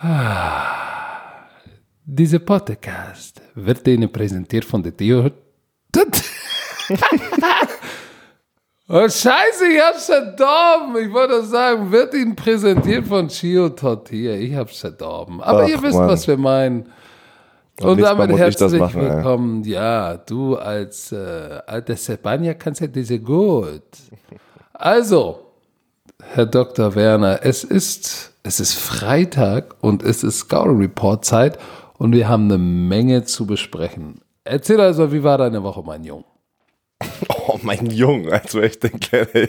[2.04, 5.30] Diese Podcast wird Ihnen präsentiert von der Theo.
[8.88, 10.96] oh, Scheiße, ich hab's verdorben.
[11.06, 14.34] Ich wollte sagen, wird Ihnen präsentiert von Chio Tortilla.
[14.34, 15.40] Ich hab's verdorben.
[15.40, 16.08] Aber Ach, ihr wisst, Mann.
[16.08, 16.90] was wir meinen.
[17.80, 19.10] Und Und damit herzlich machen, ey.
[19.16, 19.64] willkommen.
[19.64, 23.82] Ja, du als äh, alter Sebania kannst ja diese gut.
[24.72, 25.51] Also,
[26.34, 26.94] Herr Dr.
[26.94, 31.58] Werner, es ist, es ist Freitag und es ist Scouting Report Zeit
[31.98, 34.20] und wir haben eine Menge zu besprechen.
[34.44, 36.24] Erzähl also, wie war deine Woche, mein Junge?
[37.48, 39.48] Oh, mein Junge, also echt ein kleiner.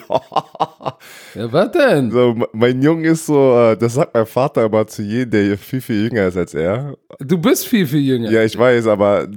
[1.35, 2.09] Ja, was denn?
[2.09, 5.80] so, mein Junge ist so, äh, das sagt mein Vater immer zu jedem, der viel,
[5.80, 6.97] viel jünger ist als er.
[7.19, 8.31] Du bist viel, viel jünger.
[8.31, 9.27] Ja, ich weiß, aber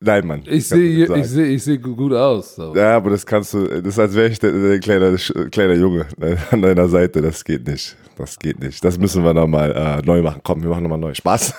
[0.00, 0.42] nein, Mann.
[0.46, 2.56] ich sehe, ich sehe, ich sehe gut aus.
[2.56, 2.74] So.
[2.74, 5.16] Ja, aber das kannst du, das ist, als wäre ich der, kleine,
[5.50, 6.06] kleiner Junge
[6.50, 7.22] an deiner Seite.
[7.22, 7.96] Das geht nicht.
[8.16, 8.84] Das geht nicht.
[8.84, 10.40] Das müssen wir nochmal äh, neu machen.
[10.42, 11.14] Komm, wir machen nochmal neu.
[11.14, 11.54] Spaß.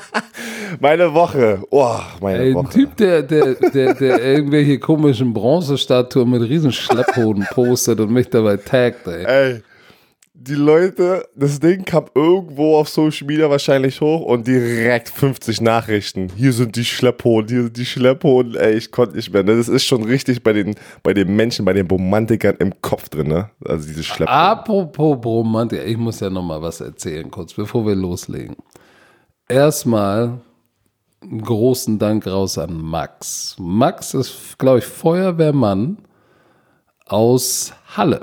[0.80, 1.62] meine Woche.
[1.70, 2.70] Oh, meine ein Woche.
[2.70, 8.56] Typ, der, der, der, der irgendwelche komischen Bronzestatuen mit riesen Schlepphoden postet und mich dabei
[8.56, 9.24] taggt, ey.
[9.24, 9.62] Ey,
[10.46, 16.30] die Leute, das Ding kam irgendwo auf Social Media wahrscheinlich hoch und direkt 50 Nachrichten.
[16.36, 18.54] Hier sind die Schlepphoden, hier sind die Schlepphoden.
[18.54, 19.42] Ey, ich konnte nicht mehr.
[19.42, 19.56] Ne?
[19.56, 23.28] Das ist schon richtig bei den, bei den Menschen, bei den Romantikern im Kopf drin,
[23.28, 23.50] ne?
[23.64, 24.28] Also diese Schlepphoden.
[24.28, 28.56] Apropos Romantik, ich muss ja noch mal was erzählen, kurz bevor wir loslegen.
[29.48, 30.40] Erstmal
[31.22, 33.56] einen großen Dank raus an Max.
[33.58, 35.98] Max ist, glaube ich, Feuerwehrmann
[37.06, 38.22] aus Halle,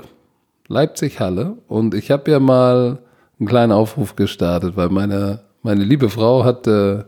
[0.68, 1.58] Leipzig-Halle.
[1.68, 2.98] Und ich habe ja mal
[3.38, 7.06] einen kleinen Aufruf gestartet, weil meine, meine liebe Frau hatte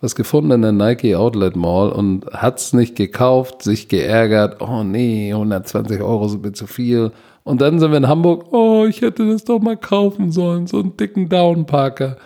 [0.00, 5.32] was gefunden in der Nike Outlet Mall und hat's nicht gekauft, sich geärgert, oh nee,
[5.32, 7.10] 120 Euro sind mir zu viel.
[7.42, 10.78] Und dann sind wir in Hamburg, oh, ich hätte das doch mal kaufen sollen, so
[10.78, 12.16] einen dicken Downparker.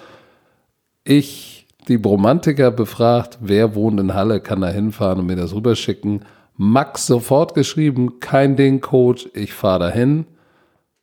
[1.04, 6.24] Ich, die Bromantiker, befragt, wer wohnt in Halle, kann da hinfahren und mir das rüberschicken.
[6.56, 10.26] Max sofort geschrieben, kein Ding, Coach, ich fahre dahin.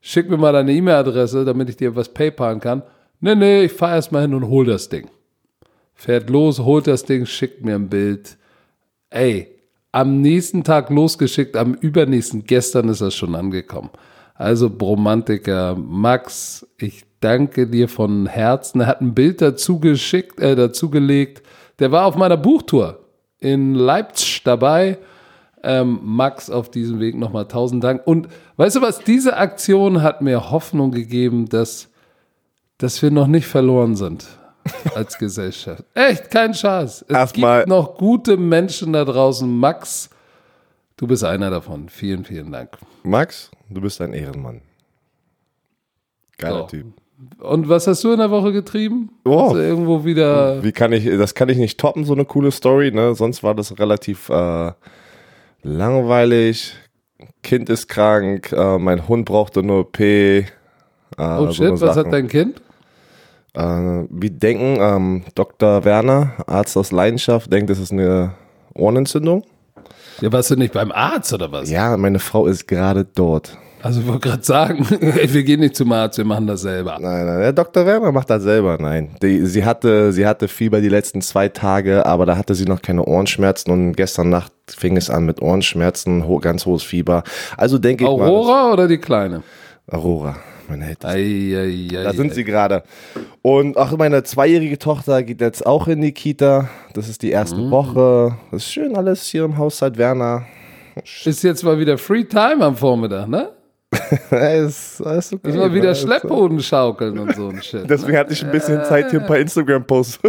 [0.01, 2.83] Schick mir mal deine E-Mail-Adresse, damit ich dir was PayPalen kann.
[3.19, 5.09] Nee, nee, ich fahre erst mal hin und hol das Ding.
[5.93, 8.38] Fährt los, holt das Ding, schickt mir ein Bild.
[9.09, 9.47] Ey,
[9.91, 13.89] am nächsten Tag losgeschickt, am übernächsten, gestern ist das schon angekommen.
[14.35, 18.81] Also Bromantiker, Max, ich danke dir von Herzen.
[18.81, 21.43] Er hat ein Bild dazu geschickt, äh, dazu gelegt.
[21.79, 22.99] Der war auf meiner Buchtour
[23.39, 24.97] in Leipzig dabei.
[25.63, 28.01] Ähm, Max, auf diesem Weg nochmal tausend Dank.
[28.05, 28.27] Und
[28.57, 31.89] weißt du was, diese Aktion hat mir Hoffnung gegeben, dass,
[32.77, 34.25] dass wir noch nicht verloren sind
[34.95, 35.83] als Gesellschaft.
[35.95, 37.03] Echt, kein Schatz.
[37.07, 39.49] Es Erstmal- gibt noch gute Menschen da draußen.
[39.49, 40.09] Max,
[40.97, 41.89] du bist einer davon.
[41.89, 42.77] Vielen, vielen Dank.
[43.03, 44.61] Max, du bist ein Ehrenmann.
[46.37, 46.67] Geiler So.
[46.67, 46.85] Typ.
[47.39, 49.09] Und was hast du in der Woche getrieben?
[49.25, 49.53] Oh.
[49.53, 50.63] Irgendwo wieder.
[50.63, 53.13] Wie kann ich, das kann ich nicht toppen, so eine coole Story, ne?
[53.13, 54.71] Sonst war das relativ äh,
[55.63, 56.75] langweilig.
[57.43, 59.99] Kind ist krank, äh, mein Hund brauchte eine OP.
[59.99, 60.45] Äh,
[61.17, 62.05] Oh so shit, was Sachen.
[62.05, 62.61] hat dein Kind?
[63.53, 63.61] Äh,
[64.09, 65.83] wir denken, ähm, Dr.
[65.83, 68.33] Werner, Arzt aus Leidenschaft, denkt, das ist eine
[68.73, 69.43] Ohrenentzündung.
[70.21, 71.69] Ja, warst du nicht beim Arzt oder was?
[71.69, 73.57] Ja, meine Frau ist gerade dort.
[73.81, 76.97] Also ich wollte gerade sagen, wir gehen nicht zum Arzt, wir machen das selber.
[77.00, 77.85] Nein, nein, der Dr.
[77.85, 78.78] Werner macht das selber.
[78.79, 82.66] Nein, die, sie hatte, sie hatte Fieber die letzten zwei Tage, aber da hatte sie
[82.66, 87.23] noch keine Ohrenschmerzen und gestern Nacht fing es an mit Ohrenschmerzen, ho ganz hohes Fieber.
[87.56, 89.44] Also denke ich mal, Aurora oder die Kleine?
[89.89, 90.35] Aurora,
[90.68, 92.34] meine ei, Da sind ei.
[92.35, 92.84] sie gerade.
[93.41, 96.69] Und auch meine zweijährige Tochter geht jetzt auch in die Kita.
[96.94, 97.72] Das ist die erste Mhm.
[97.72, 98.35] Woche.
[98.51, 100.44] Das ist schön alles hier im Haushalt Werner.
[101.23, 103.51] Ist jetzt mal wieder Free Time am Vormittag, ne?
[104.31, 105.49] ist, ist okay.
[105.49, 107.89] Ist mal wieder Ist- Schlepphoden schaukeln und so ein Shit.
[107.89, 110.19] Deswegen hatte ich ein bisschen Zeit hier ein paar Instagram-Posts.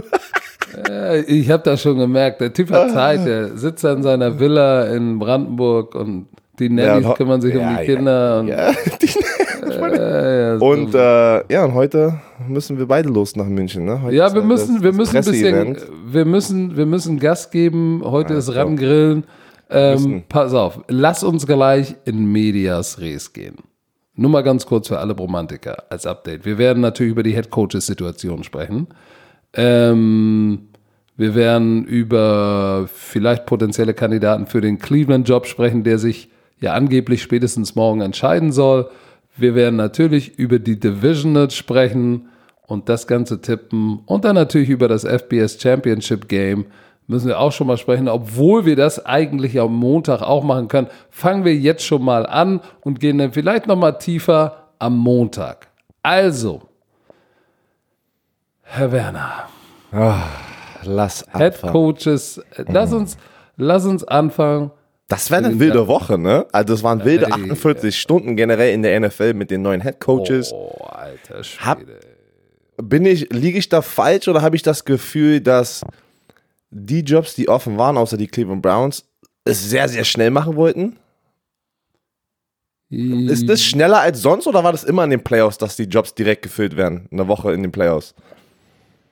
[0.89, 2.41] Äh, Ich habe das schon gemerkt.
[2.41, 3.27] Der Typ hat Zeit.
[3.27, 6.27] Der sitzt an seiner Villa in Brandenburg und
[6.59, 8.41] die Nannies ho- kümmern sich um Ja, die ja, Kinder.
[8.41, 9.07] Und, ja, die,
[9.73, 13.85] äh, ja, und äh, ja, und heute müssen wir beide los nach München.
[13.87, 14.03] Ne?
[14.03, 15.77] Heute ja, ist wir ja müssen, das- wir das müssen ein bisschen,
[16.13, 18.03] wir müssen, wir müssen Gas geben.
[18.05, 18.67] Heute ist klar.
[18.67, 19.25] Rangrillen.
[19.73, 23.55] Ähm, pass auf, lass uns gleich in Medias Res gehen.
[24.21, 26.45] Nur mal ganz kurz für alle Romantiker als Update.
[26.45, 28.89] Wir werden natürlich über die Head Coaches Situation sprechen.
[29.55, 30.69] Ähm,
[31.17, 36.29] wir werden über vielleicht potenzielle Kandidaten für den Cleveland Job sprechen, der sich
[36.61, 38.91] ja angeblich spätestens morgen entscheiden soll.
[39.39, 42.29] Wir werden natürlich über die Divisional sprechen
[42.67, 46.67] und das Ganze tippen und dann natürlich über das FBS Championship Game
[47.11, 50.87] müssen wir auch schon mal sprechen, obwohl wir das eigentlich am Montag auch machen können.
[51.11, 55.69] Fangen wir jetzt schon mal an und gehen dann vielleicht noch mal tiefer am Montag.
[56.03, 56.63] Also,
[58.63, 59.49] Herr Werner.
[60.85, 61.61] Lass Head.
[61.61, 63.19] Coaches, lass uns,
[63.57, 64.71] lass uns anfangen.
[65.09, 66.47] Das wäre eine wilde Woche, ne?
[66.53, 67.33] Also es waren wilde Ey.
[67.33, 70.53] 48 Stunden generell in der NFL mit den neuen Head Coaches.
[70.53, 71.67] Oh, alter Schwede.
[71.67, 71.79] Hab-
[72.89, 75.83] Bin ich, liege ich da falsch oder habe ich das Gefühl, dass
[76.71, 79.05] die Jobs, die offen waren, außer die Cleveland Browns,
[79.45, 80.97] es sehr, sehr schnell machen wollten?
[82.91, 86.15] Ist das schneller als sonst oder war das immer in den Playoffs, dass die Jobs
[86.15, 87.09] direkt gefüllt werden?
[87.13, 88.15] Eine Woche in den Playoffs.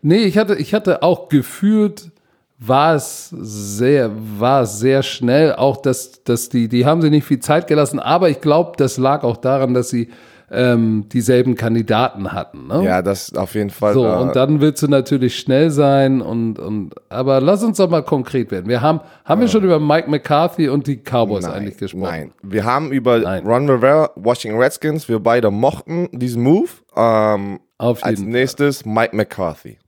[0.03, 2.11] Nee, ich hatte, ich hatte auch gefühlt,
[2.59, 7.39] war es sehr, war sehr schnell, auch dass, dass die, die haben sie nicht viel
[7.39, 10.09] Zeit gelassen, aber ich glaube, das lag auch daran, dass sie
[10.51, 12.69] ähm, dieselben Kandidaten hatten.
[12.69, 12.83] Ne?
[12.85, 13.93] Ja, das auf jeden Fall.
[13.95, 17.91] So, äh, und dann willst du natürlich schnell sein und, und aber lass uns doch
[17.91, 18.67] mal konkret werden.
[18.69, 22.03] Wir haben, haben wir schon über Mike McCarthy und die Cowboys eigentlich gesprochen?
[22.03, 23.47] Nein, wir haben über Nein.
[23.47, 26.71] Ron Rivera, Washington Redskins, wir beide mochten diesen Move.
[26.97, 29.79] Ähm, Auf als jeden nächstes Mike McCarthy.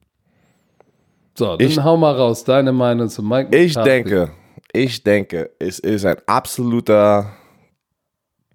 [1.39, 3.65] So, dann Ich- hau mal raus, deine Meinung zu Mike McCarthy.
[3.65, 4.31] Ich denke,
[4.73, 7.31] ich denke, es ist ein absoluter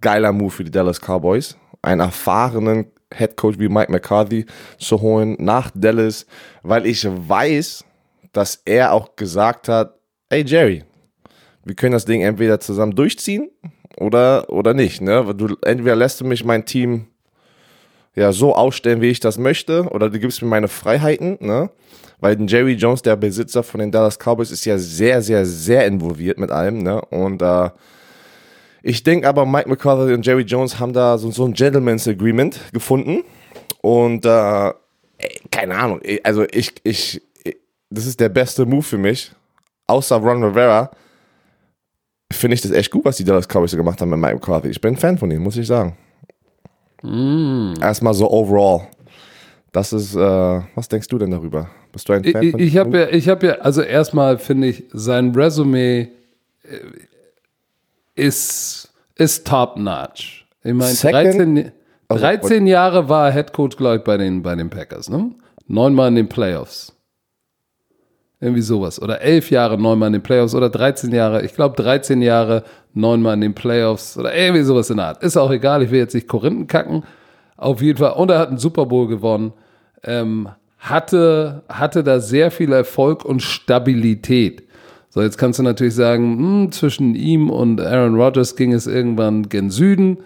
[0.02, 4.46] geiler Move für die Dallas Cowboys, einen erfahrenen Head Coach wie Mike McCarthy
[4.78, 6.26] zu holen nach Dallas,
[6.64, 7.86] weil ich weiß,
[8.34, 9.96] dass er auch gesagt hat,
[10.30, 10.84] hey Jerry,
[11.64, 13.50] wir können das Ding entweder zusammen durchziehen
[13.98, 15.02] oder, oder nicht.
[15.02, 15.34] Ne?
[15.36, 17.08] Du, entweder lässt du mich mein Team
[18.16, 21.70] ja so ausstellen, wie ich das möchte, oder du gibst mir meine Freiheiten, ne?
[22.22, 26.40] Weil Jerry Jones, der Besitzer von den Dallas Cowboys, ist ja sehr, sehr, sehr involviert
[26.40, 27.02] mit allem, ne?
[27.02, 27.70] Und äh,
[28.88, 32.60] ich denke aber, Mike McCarthy und Jerry Jones haben da so, so ein Gentleman's Agreement
[32.72, 33.24] gefunden.
[33.82, 34.74] Und äh,
[35.50, 37.20] keine Ahnung, also ich, ich,
[37.90, 39.32] das ist der beste Move für mich.
[39.88, 40.92] Außer Ron Rivera
[42.32, 44.70] finde ich das echt gut, was die Dallas Cowboys gemacht haben mit Mike McCarthy.
[44.70, 45.98] Ich bin ein Fan von ihm, muss ich sagen.
[47.81, 48.88] Erstmal so overall.
[49.72, 50.20] Das ist, äh,
[50.76, 51.72] was denkst du denn darüber?
[51.92, 54.84] Bist du ein Fan Ich, ich habe ja, ich habe ja, also erstmal finde ich,
[54.94, 56.10] sein Resümee
[56.64, 56.78] äh,
[58.16, 60.46] ist, ist top notch.
[60.64, 61.72] Ich meine, Second- 13,
[62.10, 65.32] 13 Jahre war er Head Coach, glaube ich, bei den, bei den Packers, ne?
[65.68, 66.96] Neunmal in den Playoffs.
[68.40, 69.02] Irgendwie sowas.
[69.02, 72.64] Oder elf Jahre neunmal in den Playoffs oder 13 Jahre, ich glaube 13 Jahre
[72.94, 75.24] neunmal in den Playoffs oder irgendwie sowas in der Art.
[75.24, 77.04] Ist auch egal, ich will jetzt nicht Korinthen kacken.
[77.58, 78.14] Auf jeden Fall.
[78.14, 79.54] Und er hat einen Super Bowl gewonnen.
[80.04, 84.65] Ähm, hatte, hatte da sehr viel Erfolg und Stabilität.
[85.16, 89.48] So, jetzt kannst du natürlich sagen, hm, zwischen ihm und Aaron Rodgers ging es irgendwann
[89.48, 90.18] gen Süden.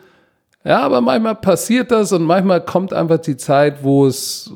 [0.64, 4.52] Ja, aber manchmal passiert das und manchmal kommt einfach die Zeit, wo es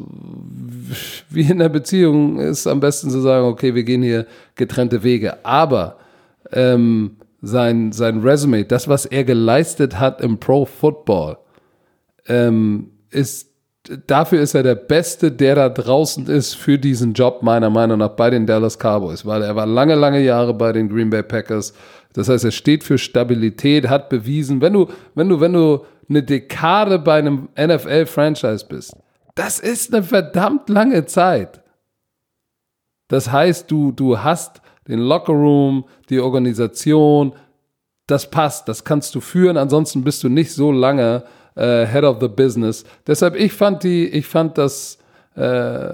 [1.30, 4.26] wie in der Beziehung ist, am besten zu sagen, okay, wir gehen hier
[4.56, 5.46] getrennte Wege.
[5.46, 5.98] Aber
[6.52, 11.38] ähm, sein, sein Resume, das, was er geleistet hat im Pro Football,
[12.28, 13.53] ähm, ist
[14.08, 18.10] dafür ist er der Beste, der da draußen ist für diesen Job, meiner Meinung nach,
[18.10, 21.74] bei den Dallas Cowboys, weil er war lange, lange Jahre bei den Green Bay Packers.
[22.14, 26.24] Das heißt, er steht für Stabilität, hat bewiesen, wenn du, wenn du, wenn du eine
[26.24, 28.96] Dekade bei einem NFL-Franchise bist,
[29.36, 31.62] das ist eine verdammt lange Zeit.
[33.08, 37.34] Das heißt, du, du hast den Lockerroom, die Organisation,
[38.08, 41.24] das passt, das kannst du führen, ansonsten bist du nicht so lange
[41.56, 42.84] äh, Head of the Business.
[43.06, 44.98] Deshalb, ich fand die, ich fand das,
[45.36, 45.92] äh,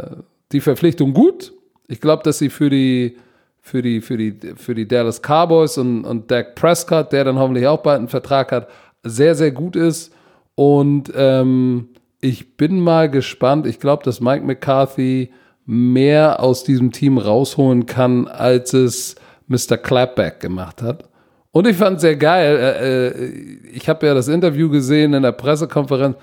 [0.51, 1.53] die Verpflichtung gut.
[1.87, 3.17] Ich glaube, dass sie für die,
[3.61, 7.67] für die, für die, für die Dallas Cowboys und, und Dak Prescott, der dann hoffentlich
[7.67, 8.69] auch bald einen Vertrag hat,
[9.03, 10.13] sehr, sehr gut ist.
[10.55, 11.89] Und ähm,
[12.21, 13.65] ich bin mal gespannt.
[13.65, 15.31] Ich glaube, dass Mike McCarthy
[15.65, 19.15] mehr aus diesem Team rausholen kann, als es
[19.47, 19.77] Mr.
[19.77, 21.08] Clapback gemacht hat.
[21.51, 22.57] Und ich fand sehr geil.
[22.57, 23.29] Äh, äh,
[23.73, 26.15] ich habe ja das Interview gesehen in der Pressekonferenz.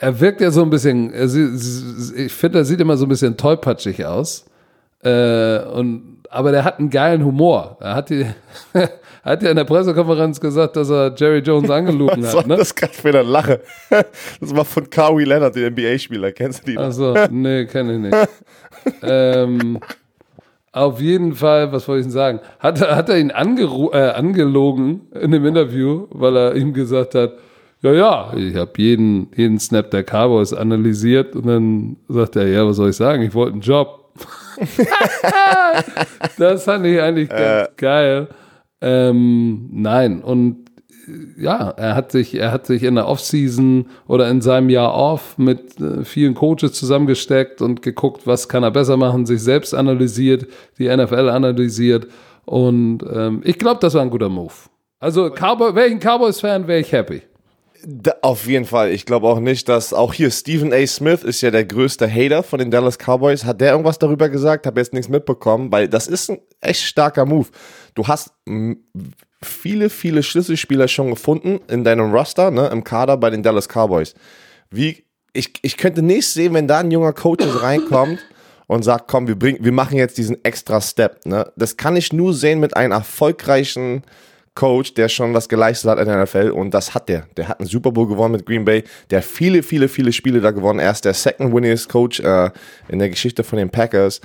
[0.00, 3.36] Er wirkt ja so ein bisschen, sie- ich finde, er sieht immer so ein bisschen
[3.36, 4.44] tollpatschig aus.
[5.04, 7.76] Äh, und, aber der hat einen geilen Humor.
[7.80, 8.26] Er hat, die,
[9.22, 12.46] hat ja in der Pressekonferenz gesagt, dass er Jerry Jones angelogen Was hat.
[12.48, 12.56] Ne?
[12.56, 13.60] das gerade für eine Lache?
[14.40, 16.32] Das war von Kawhi Leonard, den NBA-Spieler.
[16.32, 16.78] Kennst du die?
[16.78, 18.28] Also, nee, kenne ich nicht.
[19.02, 19.78] ähm,
[20.76, 22.40] auf jeden Fall, was wollte ich denn sagen?
[22.58, 27.14] Hat, er- hat er ihn angeru äh, angelogen in dem Interview, weil er ihm gesagt
[27.14, 27.32] hat,
[27.82, 32.66] ja, ja, ich habe jeden, jeden Snap der Cowboys analysiert und dann sagt er, ja,
[32.66, 33.22] was soll ich sagen?
[33.22, 34.02] Ich wollte einen Job.
[36.38, 38.28] das fand ich eigentlich ganz geil.
[38.80, 40.65] Ähm, nein, und äh,
[41.38, 45.38] ja, er hat sich, er hat sich in der Offseason oder in seinem Jahr off
[45.38, 50.46] mit äh, vielen Coaches zusammengesteckt und geguckt, was kann er besser machen, sich selbst analysiert,
[50.78, 52.08] die NFL analysiert
[52.46, 54.52] und ähm, ich glaube, das war ein guter Move.
[54.98, 57.22] Also Cowboy, ein Cowboys-Fan, wäre ich happy.
[57.84, 58.90] Da, auf jeden Fall.
[58.92, 60.86] Ich glaube auch nicht, dass auch hier Stephen A.
[60.86, 63.44] Smith ist ja der größte Hater von den Dallas Cowboys.
[63.44, 64.66] Hat der irgendwas darüber gesagt?
[64.66, 67.48] Habe jetzt nichts mitbekommen, weil das ist ein echt starker Move.
[67.94, 68.32] Du hast
[69.46, 74.14] viele, viele Schlüsselspieler schon gefunden in deinem Roster, ne, im Kader bei den Dallas Cowboys.
[74.70, 78.18] Wie, ich, ich könnte nicht sehen, wenn da ein junger Coach reinkommt
[78.66, 81.50] und sagt, komm, wir bringen, wir machen jetzt diesen extra Step, ne.
[81.56, 84.02] Das kann ich nur sehen mit einem erfolgreichen
[84.56, 87.28] Coach, der schon was geleistet hat in der NFL und das hat der.
[87.36, 90.40] Der hat einen Super Bowl gewonnen mit Green Bay, der hat viele, viele, viele Spiele
[90.40, 90.80] da gewonnen.
[90.80, 92.50] Er ist der second winningest Coach äh,
[92.88, 94.20] in der Geschichte von den Packers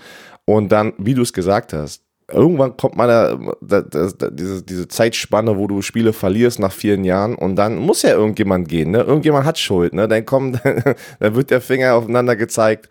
[0.45, 2.01] und dann, wie du es gesagt hast,
[2.33, 6.71] irgendwann kommt mal da, da, da, da, diese, diese Zeitspanne, wo du Spiele verlierst nach
[6.71, 9.00] vielen Jahren und dann muss ja irgendjemand gehen, ne?
[9.00, 10.07] Irgendjemand hat Schuld, ne?
[10.07, 10.59] Dann kommt,
[11.19, 12.89] dann wird der Finger aufeinander gezeigt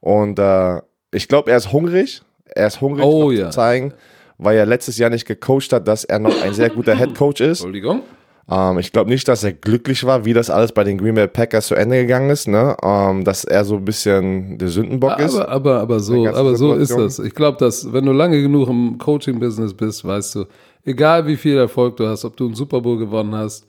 [0.00, 0.80] und äh,
[1.12, 2.22] ich glaube, er ist hungrig.
[2.54, 3.46] Er ist hungrig, Oh, ja.
[3.50, 3.94] zu zeigen,
[4.38, 7.40] weil er letztes Jahr nicht gecoacht hat, dass er noch ein sehr guter Head Coach
[7.40, 7.60] ist.
[7.60, 8.02] Entschuldigung.
[8.50, 11.28] Ähm, ich glaube nicht, dass er glücklich war, wie das alles bei den Green Bay
[11.28, 12.76] Packers zu Ende gegangen ist, ne?
[12.82, 15.36] Ähm, dass er so ein bisschen der Sündenbock ist.
[15.36, 17.18] Aber, aber, aber so, aber so ist das.
[17.18, 20.44] Ich glaube, dass wenn du lange genug im Coaching-Business bist, weißt du,
[20.84, 23.64] egal wie viel Erfolg du hast, ob du einen Super Bowl gewonnen hast,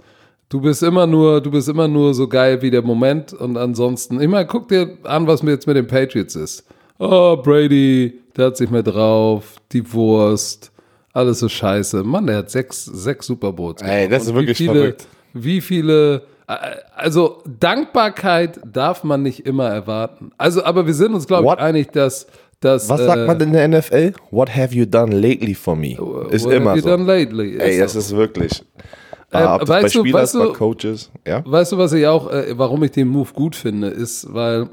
[0.49, 4.21] du bist immer nur, du bist immer nur so geil wie der Moment und ansonsten,
[4.21, 6.65] ich meine, guck dir an, was mir jetzt mit den Patriots ist.
[6.99, 10.71] Oh, Brady, der hat sich mehr drauf, die Wurst,
[11.13, 12.03] alles so scheiße.
[12.03, 13.81] Mann, der hat sechs, sechs Super Bowls.
[13.81, 15.07] Ey, das ist wirklich wie viele, verrückt.
[15.33, 16.15] Wie viele,
[16.47, 16.55] äh,
[16.95, 20.31] also Dankbarkeit darf man nicht immer erwarten.
[20.37, 22.27] Also, aber wir sind uns, glaube ich, einig, dass,
[22.59, 24.13] dass Was äh, sagt man denn in der NFL?
[24.31, 25.91] What have you done lately for me?
[26.31, 26.89] Ist what immer have you so.
[26.89, 27.57] done lately?
[27.59, 28.61] Ey, das ist wirklich.
[29.31, 31.41] Äh, Ah, das weißt bei du- Spielern weißt du- Coaches, ja?
[31.45, 34.69] Weißt du, was ich auch, äh, warum ich den Move gut finde, ist, weil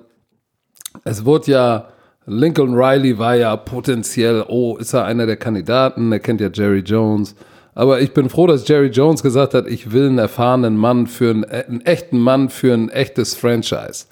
[1.04, 1.88] es wurde ja,
[2.30, 6.78] Lincoln Riley war ja potenziell, oh, ist er einer der Kandidaten, er kennt ja Jerry
[6.80, 7.34] Jones.
[7.74, 11.30] Aber ich bin froh, dass Jerry Jones gesagt hat, ich will einen erfahrenen Mann für
[11.30, 14.06] einen, äh, einen echten Mann für ein echtes Franchise.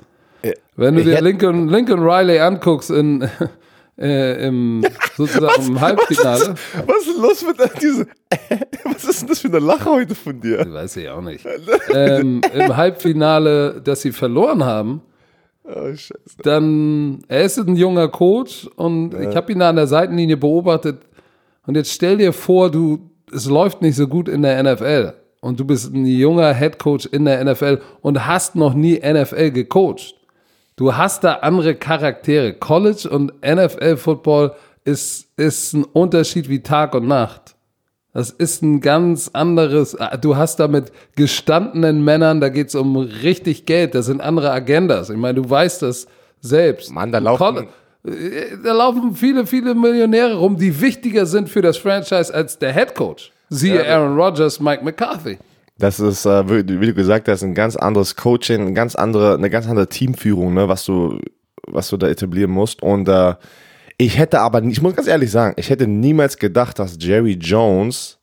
[0.77, 3.29] Wenn du dir Lincoln, Lincoln Riley anguckst in,
[3.99, 4.85] äh, im,
[5.17, 6.55] sozusagen im Halbfinale,
[6.87, 8.07] Was ist los mit der- diese.
[8.85, 10.65] Was ist denn das für eine Lache heute von dir?
[10.73, 11.45] weiß ich auch nicht,
[11.93, 15.03] ähm, im Halbfinale, dass sie verloren haben,
[15.71, 15.93] Oh,
[16.43, 21.03] dann, er ist ein junger Coach und ich habe ihn da an der Seitenlinie beobachtet.
[21.67, 25.61] Und jetzt stell dir vor, du, es läuft nicht so gut in der NFL und
[25.61, 30.15] du bist ein junger Head Coach in der NFL und hast noch nie NFL gecoacht.
[30.77, 32.55] Du hast da andere Charaktere.
[32.55, 34.53] College und NFL Football
[34.85, 37.57] ist, ist ein Unterschied wie Tag und Nacht.
[38.15, 39.97] Das ist ein ganz anderes.
[40.23, 45.11] Du hast da mit gestandenen Männern, da geht's um richtig Geld, das sind andere Agendas.
[45.11, 46.07] Ich meine, du weißt das
[46.41, 46.91] selbst.
[46.93, 47.69] Mann, da laufen-
[48.07, 52.73] äh, Da laufen viele, viele Millionäre rum, die wichtiger sind für das Franchise als der
[52.73, 53.31] Head Coach.
[53.51, 55.39] Siehe Aaron Rodgers, Mike McCarthy.
[55.79, 59.49] Das ist, äh, wie du gesagt hast, ein ganz anderes Coaching, eine ganz andere, eine
[59.51, 61.19] ganz andere Teamführung, ne, was du,
[61.69, 62.83] was du da etablieren musst.
[62.83, 63.35] Und äh,
[63.99, 68.19] ich hätte aber, ich muss ganz ehrlich sagen, ich hätte niemals gedacht, dass Jerry Jones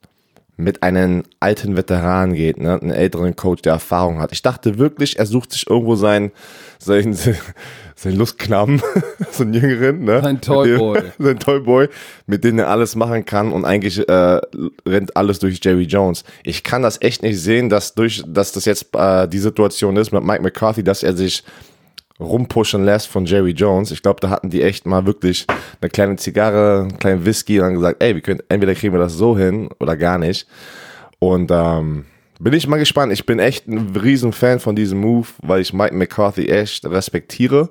[0.57, 4.31] mit einem alten Veteran geht, ne, einen älteren Coach, der Erfahrung hat.
[4.31, 6.31] Ich dachte wirklich, er sucht sich irgendwo seinen,
[6.79, 7.13] seinen,
[7.95, 8.81] seinen Lustknaben,
[9.31, 10.23] so einen Jüngeren, ne?
[10.23, 11.01] Ein mit Toyboy.
[11.19, 11.89] sein Toyboy,
[12.25, 14.41] mit dem er alles machen kann und eigentlich äh,
[14.87, 16.23] rennt alles durch Jerry Jones.
[16.43, 20.13] Ich kann das echt nicht sehen, dass durch, dass das jetzt äh, die Situation ist
[20.13, 21.43] mit Mike McCarthy, dass er sich
[22.19, 23.91] rumpushen lässt von Jerry Jones.
[23.91, 25.45] Ich glaube, da hatten die echt mal wirklich
[25.81, 28.99] eine kleine Zigarre, einen kleinen Whisky und dann gesagt, ey, wir können, entweder kriegen wir
[28.99, 30.47] das so hin oder gar nicht.
[31.19, 32.05] Und ähm,
[32.39, 33.13] bin ich mal gespannt.
[33.13, 37.69] Ich bin echt ein riesen Fan von diesem Move, weil ich Mike McCarthy echt respektiere.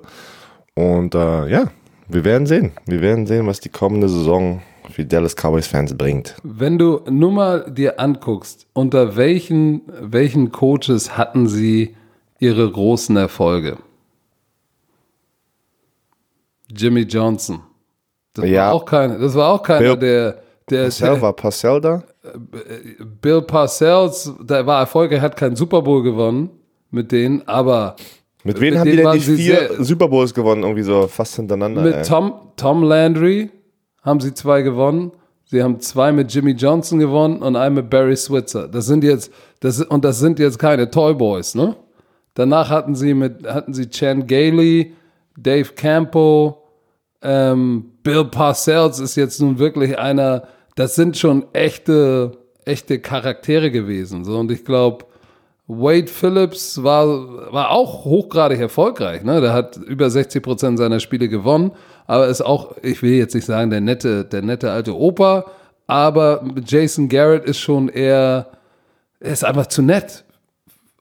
[0.73, 1.71] Und äh, ja,
[2.07, 2.71] wir werden sehen.
[2.85, 4.61] Wir werden sehen, was die kommende Saison
[4.91, 6.35] für Dallas Cowboys Fans bringt.
[6.43, 11.95] Wenn du nur mal dir anguckst, unter welchen, welchen Coaches hatten sie
[12.39, 13.77] ihre großen Erfolge?
[16.75, 17.59] Jimmy Johnson.
[18.33, 18.67] Das Ja.
[18.67, 20.31] war auch keiner, das war auch keiner, Bill- der,
[20.69, 22.03] der, Parcell der war Parcell da?
[23.21, 26.49] Bill Parcells, der war erfolgreich, hat keinen Super Bowl gewonnen
[26.91, 27.95] mit denen, aber
[28.43, 29.35] Mit wem Mit haben die denn die vier
[29.69, 30.63] sehr- Super Bowls gewonnen?
[30.63, 31.81] Irgendwie so fast hintereinander.
[31.81, 32.03] mit ey.
[32.03, 33.49] Tom, Tom Landry
[34.03, 35.11] haben sie zwei gewonnen.
[35.45, 38.67] Sie haben zwei mit Jimmy Johnson gewonnen und einen mit Barry Switzer.
[38.67, 41.75] Das sind jetzt, das, und das sind jetzt keine Toy Boys, ne?
[42.33, 44.93] Danach hatten sie mit, hatten sie Chan Gailey,
[45.37, 46.64] Dave Campo,
[47.25, 50.43] ähm, Bill Parcells ist jetzt nun wirklich einer,
[50.75, 54.23] das sind schon echte, echte Charaktere gewesen.
[54.23, 55.05] So, und ich glaube,
[55.67, 59.23] Wade Phillips war, war auch hochgradig erfolgreich.
[59.23, 59.41] Ne?
[59.41, 61.71] Der hat über 60 Prozent seiner Spiele gewonnen,
[62.05, 65.45] aber ist auch, ich will jetzt nicht sagen, der nette, der nette alte Opa,
[65.87, 68.47] aber Jason Garrett ist schon eher,
[69.19, 70.23] er ist einfach zu nett.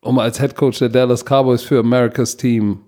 [0.00, 2.80] um als Head Coach der Dallas Cowboys für Americas Team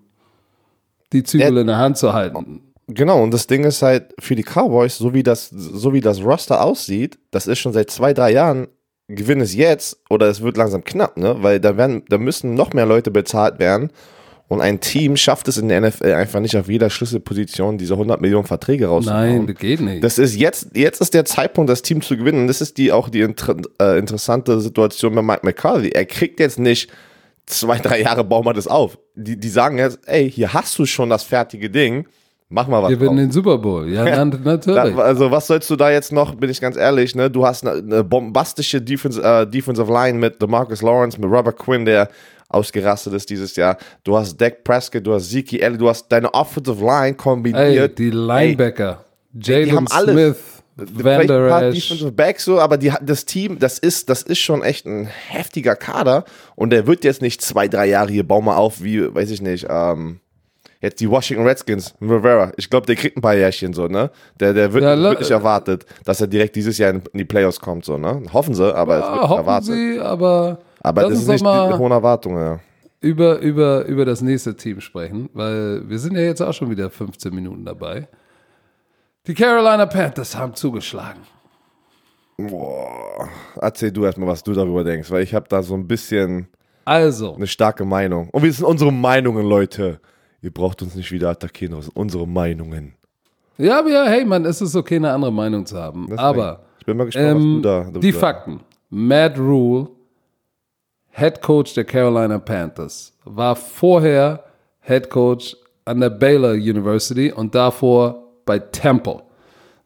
[1.12, 1.60] die Zügel Ja.
[1.62, 2.60] in der Hand zu halten.
[2.88, 6.22] Genau, und das Ding ist halt für die Cowboys, so wie das, so wie das
[6.22, 8.68] Roster aussieht, das ist schon seit zwei, drei Jahren,
[9.08, 11.36] gewinn es jetzt oder es wird langsam knapp, ne?
[11.40, 13.90] Weil da werden, da müssen noch mehr Leute bezahlt werden.
[14.48, 18.20] Und ein Team schafft es in der NFL einfach nicht auf jeder Schlüsselposition diese 100
[18.20, 19.38] Millionen Verträge rauszuhauen.
[19.38, 20.04] Nein, das geht nicht.
[20.04, 22.42] Das ist jetzt, jetzt ist der Zeitpunkt, das Team zu gewinnen.
[22.42, 25.88] Und das ist die auch die inter, äh, interessante Situation bei Mike McCarthy.
[25.88, 26.92] Er kriegt jetzt nicht
[27.46, 28.98] zwei, drei Jahre bauen wir das auf.
[29.16, 32.06] Die, die sagen jetzt, ey, hier hast du schon das fertige Ding,
[32.48, 33.88] mach mal was Wir gewinnen den Super Bowl.
[33.88, 34.96] Ja, na, natürlich.
[34.96, 37.30] Also was sollst du da jetzt noch, bin ich ganz ehrlich, ne?
[37.30, 41.84] Du hast eine, eine bombastische Defense, äh, Defensive Line mit DeMarcus Lawrence, mit Robert Quinn,
[41.84, 42.08] der
[42.48, 43.76] ausgerastet ist dieses Jahr.
[44.04, 47.98] Du hast Dak Prescott, du hast Zeke Elliott, du hast deine Offensive Line Ey, kombiniert.
[47.98, 49.04] die Linebacker.
[49.32, 50.14] die Jalen haben alles.
[50.14, 50.36] Smith,
[50.76, 51.88] Van Der paar Esch.
[51.88, 55.74] Defensive Backs so, aber die, das Team, das ist, das ist schon echt ein heftiger
[55.74, 56.24] Kader
[56.54, 59.40] und der wird jetzt nicht zwei, drei Jahre hier, bau mal auf, wie, weiß ich
[59.40, 60.20] nicht, ähm,
[60.80, 62.52] jetzt die Washington Redskins, Rivera.
[62.56, 64.11] Ich glaube, der kriegt ein paar Jährchen so, ne?
[64.40, 67.61] Der, der wird, Ja, wird nicht erwartet, dass er direkt dieses Jahr in, die Playoffs
[67.61, 68.23] kommt, so, ne?
[68.33, 69.75] Hoffen sie, aber es wird Ja, hoffen erwartet.
[69.75, 72.61] Sie, aber, aber das ist nicht die mal hohen Erwartungen, ja.
[73.00, 76.90] über, über, über das nächste Team sprechen, weil wir sind ja jetzt auch schon wieder
[76.90, 78.09] 15 Minuten dabei.
[79.26, 81.21] Die Carolina Panthers haben zugeschlagen.
[82.38, 83.28] Boah.
[83.61, 86.49] Erzähl du erstmal, was du darüber denkst, weil ich habe da so ein bisschen
[86.85, 88.28] Also, eine starke Meinung.
[88.30, 90.00] Und wir sind unsere Meinungen, Leute.
[90.42, 92.94] Ihr braucht uns nicht wieder attackieren, das sind unsere Meinungen.
[93.58, 96.02] ja, aber ja, hey, man, es ist okay, eine andere Meinung zu haben.
[96.08, 96.18] Deswegen.
[96.20, 98.00] Aber Ich bin mal gespannt, ähm, was du da.
[98.00, 98.60] die da- Fakten.
[98.90, 99.88] Matt Rule,
[101.10, 104.44] Head Coach der Carolina Panthers, war vorher
[104.80, 109.22] Head Coach an der Baylor University und davor bei Temple.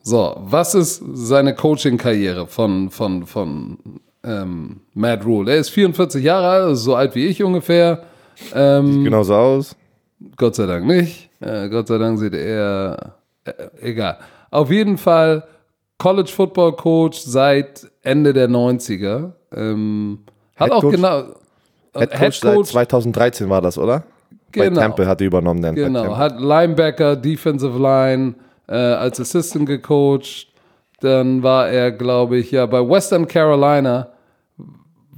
[0.03, 3.79] So, was ist seine Coaching-Karriere von, von, von
[4.25, 5.53] ähm, Matt Rule?
[5.53, 8.03] Er ist 44 Jahre alt, also so alt wie ich ungefähr.
[8.55, 9.77] Ähm, Genauso aus.
[10.37, 11.31] Gott sei Dank nicht.
[11.41, 14.19] Äh, Gott sei Dank sieht er, äh, egal.
[14.51, 15.45] Auf jeden Fall
[15.99, 19.33] College Football Coach seit Ende der 90er.
[19.55, 20.21] Ähm,
[20.57, 20.97] hat Head auch Coach?
[20.97, 21.23] genau.
[21.97, 24.05] Head Coach seit 2013 war das, oder?
[24.57, 24.81] Bei Genau.
[24.81, 25.63] Temple hat er übernommen.
[25.63, 28.35] Dann bei Genau, hat Linebacker, Defensive Line
[28.69, 30.49] äh, als Assistant gecoacht.
[31.01, 34.09] Dann war er, glaube ich, ja bei Western Carolina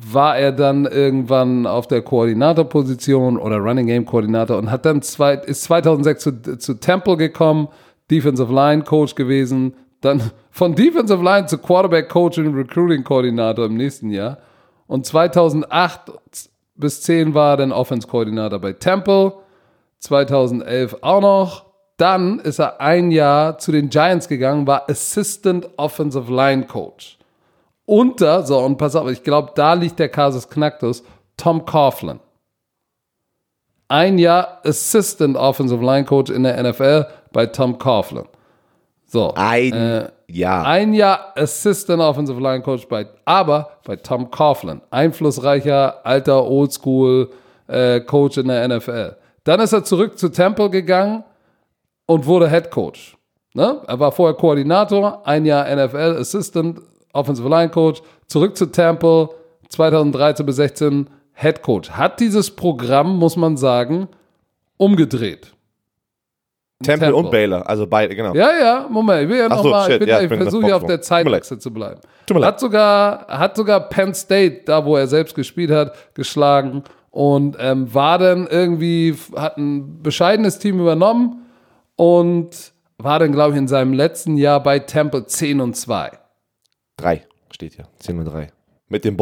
[0.04, 5.34] war er dann irgendwann auf der Koordinatorposition oder Running Game Koordinator und hat dann zwei,
[5.34, 7.68] ist 2006 zu, zu Temple gekommen,
[8.10, 13.76] Defensive Line Coach gewesen, dann von Defensive Line zu Quarterback Coach und Recruiting Koordinator im
[13.76, 14.38] nächsten Jahr
[14.86, 16.12] und 2008
[16.74, 19.34] bis 10 war er dann Offense Koordinator bei Temple,
[20.00, 21.66] 2011 auch noch.
[21.98, 27.18] Dann ist er ein Jahr zu den Giants gegangen, war Assistant Offensive Line Coach
[27.86, 31.02] unter, so und pass auf, ich glaube, da liegt der Kasus Knacktus,
[31.36, 32.20] Tom Coughlin.
[33.88, 38.24] Ein Jahr Assistant Offensive Line Coach in der NFL bei Tom Coughlin.
[39.06, 39.34] So.
[39.34, 40.64] Ein äh, Jahr.
[40.64, 44.80] Ein Jahr Assistant Offensive Line Coach bei, aber bei Tom Coughlin.
[44.90, 47.28] Einflussreicher, alter Oldschool
[47.66, 49.16] äh, Coach in der NFL.
[49.44, 51.24] Dann ist er zurück zu Temple gegangen
[52.06, 53.16] und wurde Head Coach.
[53.54, 53.82] Ne?
[53.86, 56.80] Er war vorher Koordinator, ein Jahr NFL Assistant
[57.12, 59.28] Offensive Line Coach, zurück zu Temple,
[59.68, 61.90] 2013 bis 16 Head Coach.
[61.90, 64.08] Hat dieses Programm, muss man sagen,
[64.76, 65.52] umgedreht.
[66.82, 67.14] Temple, Temple.
[67.14, 68.34] und Baylor, also beide, genau.
[68.34, 70.36] Ja, ja, Moment, ich will ja Ach noch so, mal, ich, shit, ja, ich ich
[70.36, 71.00] versuche ja auf der.
[71.00, 72.00] Zeitachse zu bleiben.
[72.26, 72.48] Tut mir leid.
[72.48, 77.92] Hat sogar, hat sogar Penn State, da wo er selbst gespielt hat, geschlagen und ähm,
[77.94, 81.46] war dann irgendwie, hat ein bescheidenes Team übernommen
[81.96, 86.10] und war dann, glaube ich, in seinem letzten Jahr bei Temple 10 und 2.
[86.96, 87.86] Drei steht hier.
[87.98, 88.48] 10 und 3.
[88.88, 89.16] Mit dem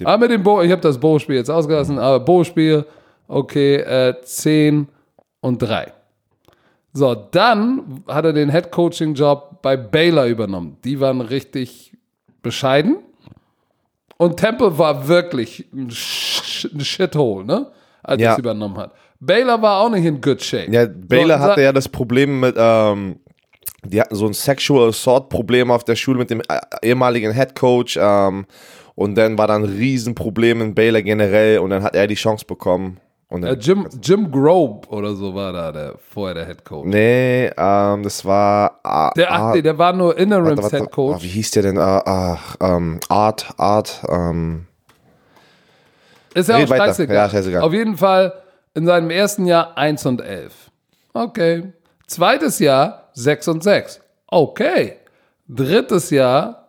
[0.00, 2.84] dem Ah, mit dem Bo, ich habe das Bo-Spiel jetzt ausgelassen, aber Bo-Spiel,
[3.26, 4.88] okay, äh, 10
[5.40, 5.92] und 3.
[6.92, 10.76] So, dann hat er den Head-Coaching-Job bei Baylor übernommen.
[10.84, 11.96] Die waren richtig
[12.42, 12.98] bescheiden.
[14.18, 17.72] Und Temple war wirklich ein, Sh ein Shithole, ne?
[18.02, 18.32] Als er Ja.
[18.34, 18.92] es übernommen hat.
[19.20, 20.70] Baylor war auch nicht in good shape.
[20.70, 23.20] Ja, Baylor So, hatte ja das Problem mit, ähm,
[23.84, 27.54] die hatten so ein Sexual Assault Problem auf der Schule mit dem äh, ehemaligen Head
[27.54, 27.98] Coach.
[28.00, 28.46] Ähm,
[28.94, 32.44] und dann war da ein Riesenproblem in Baylor generell und dann hat er die Chance
[32.44, 32.98] bekommen.
[33.28, 36.86] Und Äh, Jim, Jim Grobe oder so war da der, vorher der Head Coach.
[36.86, 38.78] nee, ähm, das war.
[38.84, 41.16] ah, Der, ach, ah, nee, der war nur Interims warte, Head Coach.
[41.16, 41.78] ah, wie hieß der denn?
[41.78, 44.66] Ah, ach, ähm, Art, Art, ähm,
[46.34, 47.16] Ist ja auch scheißegal.
[47.16, 47.62] Ja, scheißegal.
[47.62, 48.34] Auf jeden Fall
[48.74, 50.52] in seinem ersten Jahr 1 und 11.
[51.14, 51.72] Okay.
[52.12, 54.00] Zweites Jahr 6 und 6.
[54.26, 54.96] Okay.
[55.48, 56.68] Drittes Jahr,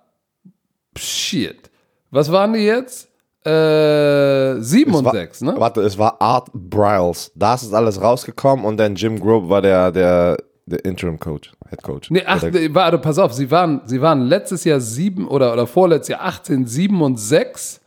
[0.97, 1.69] shit.
[2.11, 3.09] Was waren die jetzt?
[3.45, 5.55] Äh, 7 und war, 6, ne?
[5.57, 7.29] Warte, es war Art Briles.
[7.35, 11.83] Da ist alles rausgekommen und dann Jim Grobe war der, der, der Interim Coach, Head
[11.83, 12.09] Coach.
[12.09, 15.67] Nee, ach, nee, warte, pass auf, sie waren, sie waren letztes Jahr 7 oder, oder
[15.67, 17.81] vorletztes Jahr 18, 7 und 6,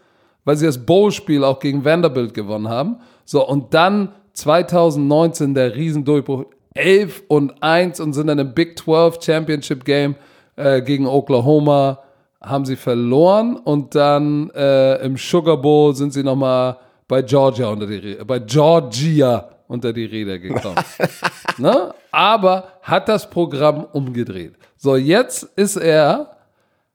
[0.44, 2.96] weil sie das Bowl-Spiel auch gegen Vanderbilt gewonnen haben.
[3.24, 6.44] So, und dann 2019 der Riesendurchbruch,
[6.76, 10.14] 11 und 1 und sind dann im Big 12 Championship Game
[10.56, 11.98] äh, gegen Oklahoma
[12.42, 16.76] haben sie verloren und dann äh, im Sugar Bowl sind sie nochmal
[17.08, 20.76] bei Georgia unter die Rede, bei Georgia unter die Räder gekommen.
[21.58, 21.92] ne?
[22.12, 24.54] Aber hat das Programm umgedreht.
[24.76, 26.36] So, jetzt ist er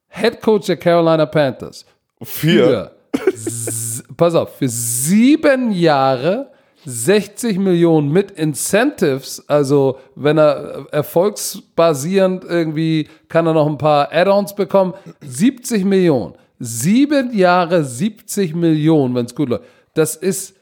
[0.09, 1.85] Head Coach der Carolina Panthers.
[2.21, 2.91] Für?
[3.27, 6.47] s- pass auf, für sieben Jahre
[6.85, 14.55] 60 Millionen mit Incentives, also wenn er erfolgsbasierend irgendwie, kann er noch ein paar Add-ons
[14.55, 14.93] bekommen.
[15.21, 16.35] 70 Millionen.
[16.59, 19.63] Sieben Jahre 70 Millionen, wenn es gut läuft.
[19.93, 20.55] Das ist,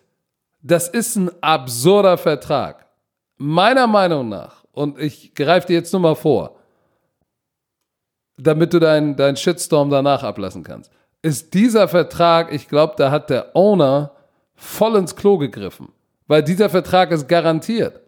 [0.62, 2.86] das ist ein absurder Vertrag.
[3.38, 6.56] Meiner Meinung nach, und ich greife dir jetzt nur mal vor,
[8.38, 13.30] damit du deinen dein Shitstorm danach ablassen kannst, ist dieser Vertrag, ich glaube, da hat
[13.30, 14.12] der Owner
[14.56, 15.90] voll ins Klo gegriffen.
[16.30, 18.00] Weil dieser Vertrag ist garantiert.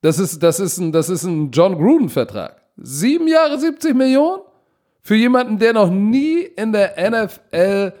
[0.00, 2.60] Das ist, das ist ein, das ist ein John Gruden-Vertrag.
[2.76, 4.42] Sieben Jahre 70 Millionen?
[5.00, 7.92] Für jemanden, der noch nie in der NFL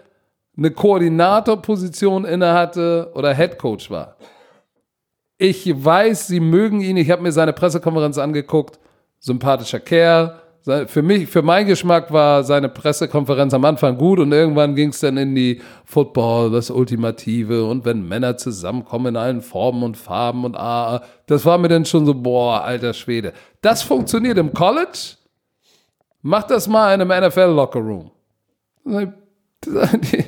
[0.56, 4.16] eine Koordinatorposition innehatte oder Headcoach war.
[5.38, 6.96] Ich weiß, sie mögen ihn.
[6.96, 8.80] Ich habe mir seine Pressekonferenz angeguckt.
[9.20, 10.40] Sympathischer Kerl.
[10.64, 15.00] Für mich, für meinen Geschmack war seine Pressekonferenz am Anfang gut und irgendwann ging es
[15.00, 20.44] dann in die Football, das Ultimative und wenn Männer zusammenkommen in allen Formen und Farben
[20.44, 23.32] und ah, das war mir dann schon so, boah, alter Schwede.
[23.60, 25.16] Das funktioniert im College.
[26.22, 28.12] Mach das mal in einem NFL Locker Room.
[28.84, 30.24] Sagen die,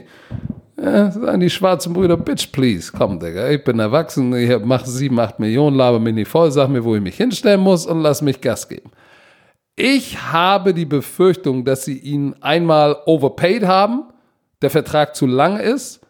[0.82, 5.20] ja, sagen die schwarzen Brüder, Bitch, please, komm, Digga, ich bin erwachsen, ich mach sieben,
[5.20, 8.20] acht Millionen, laber mich nicht voll, sag mir, wo ich mich hinstellen muss und lass
[8.20, 8.90] mich Gas geben.
[9.76, 14.04] Ich habe die Befürchtung, dass sie ihn einmal overpaid haben,
[14.62, 16.00] der Vertrag zu lang ist.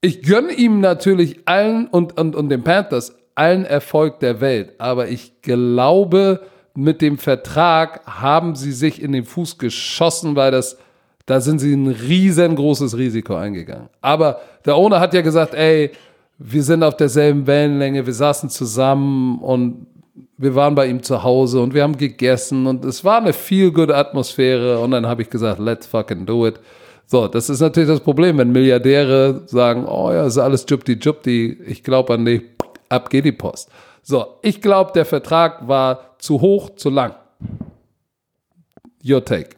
[0.00, 5.08] Ich gönne ihm natürlich allen und, und, und den Panthers allen Erfolg der Welt, aber
[5.08, 6.42] ich glaube,
[6.74, 10.78] mit dem Vertrag haben sie sich in den Fuß geschossen, weil das,
[11.26, 13.88] da sind sie ein riesengroßes Risiko eingegangen.
[14.00, 15.90] Aber der Owner hat ja gesagt, ey,
[16.38, 19.86] wir sind auf derselben Wellenlänge, wir saßen zusammen und
[20.40, 23.70] wir waren bei ihm zu Hause und wir haben gegessen und es war eine feel
[23.70, 26.58] good Atmosphäre und dann habe ich gesagt, let's fucking do it.
[27.06, 31.58] So, das ist natürlich das Problem, wenn Milliardäre sagen, oh ja, ist alles jupti jupti,
[31.66, 32.42] ich glaube an dich,
[32.88, 33.68] ab geht die Post.
[34.02, 37.14] So, ich glaube, der Vertrag war zu hoch, zu lang.
[39.04, 39.50] Your take.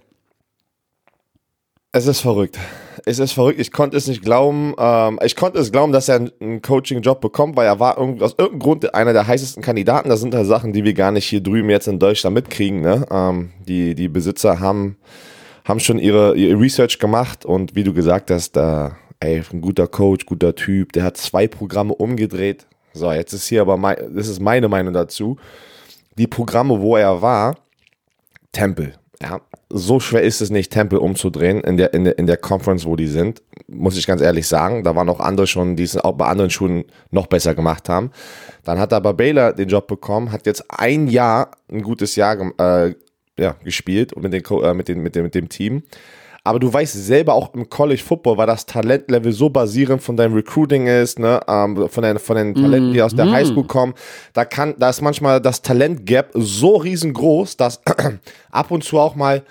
[1.93, 2.59] Es ist verrückt.
[3.07, 3.61] Es ist verrückt.
[3.61, 4.75] Ich konnte es nicht glauben.
[4.79, 8.59] Ähm, ich konnte es glauben, dass er einen, Coaching-Job bekommt, weil er war aus irgendeinem
[8.59, 10.09] Grund einer der heißesten Kandidaten.
[10.09, 12.81] Das sind halt Sachen, die wir gar nicht hier drüben jetzt in Deutschland mitkriegen.
[12.81, 13.07] Ne?
[13.11, 14.97] Ähm, die, die Besitzer haben,
[15.65, 19.87] haben schon ihre, ihre Research gemacht und wie du gesagt hast, da, ey, ein guter
[19.87, 22.67] Coach, guter Typ, der hat zwei Programme umgedreht.
[22.93, 25.37] So, jetzt ist hier aber mein, das ist meine Meinung dazu.
[26.19, 27.57] Die Programme, wo er war,
[28.53, 28.95] Tempel.
[29.23, 32.85] Ja, so schwer ist es nicht, Tempel umzudrehen in der, in der, in der Conference,
[32.85, 33.41] wo die sind.
[33.69, 34.83] Muss ich ganz ehrlich sagen.
[34.83, 38.11] Da waren auch andere schon, die es auch bei anderen Schulen noch besser gemacht haben.
[38.65, 42.37] Dann hat er bei Baylor den Job bekommen, hat jetzt ein Jahr, ein gutes Jahr
[42.59, 42.95] äh,
[43.39, 45.85] ja, gespielt mit, den, äh, mit, den, mit, dem, mit dem Team.
[46.45, 50.35] Aber du weißt selber auch im College Football, weil das Talentlevel so basierend von deinem
[50.35, 53.95] Recruiting ist, ne, ähm, von den, von den Talenten, die aus der Highschool kommen,
[54.33, 57.81] da kann, da ist manchmal das Talentgap so riesengroß, dass
[58.51, 59.45] ab und zu auch mal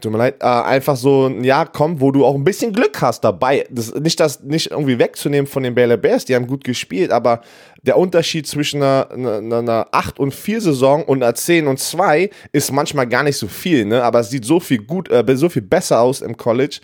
[0.00, 3.00] tut mir leid, äh, einfach so ein Jahr kommt, wo du auch ein bisschen Glück
[3.00, 3.66] hast dabei.
[3.70, 7.42] Das, nicht das nicht irgendwie wegzunehmen von den Baylor Bears, die haben gut gespielt, aber
[7.82, 12.30] der Unterschied zwischen einer, einer, einer 8 und 4 Saison und einer 10 und 2
[12.52, 14.02] ist manchmal gar nicht so viel, ne?
[14.02, 16.80] aber es sieht so viel gut, äh, so viel besser aus im College,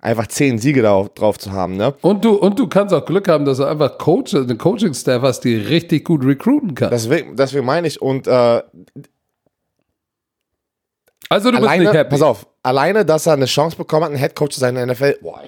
[0.00, 1.76] einfach 10 Siege drauf, drauf zu haben.
[1.76, 1.94] Ne?
[2.02, 5.40] Und du, und du kannst auch Glück haben, dass du einfach Coach, einen Coaching-Staff hast,
[5.40, 6.90] die richtig gut recruiten kann.
[6.90, 8.62] Deswegen, deswegen meine ich, und äh,
[11.28, 12.10] also du bist alleine, nicht happy.
[12.10, 14.94] pass auf, alleine, dass er eine Chance bekommen hat, ein Headcoach zu sein in der
[14.94, 15.42] NFL, boah,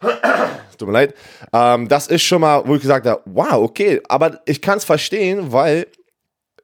[0.78, 1.14] tut mir leid,
[1.52, 4.84] ähm, das ist schon mal, wo ich gesagt habe, wow, okay, aber ich kann es
[4.84, 5.86] verstehen, weil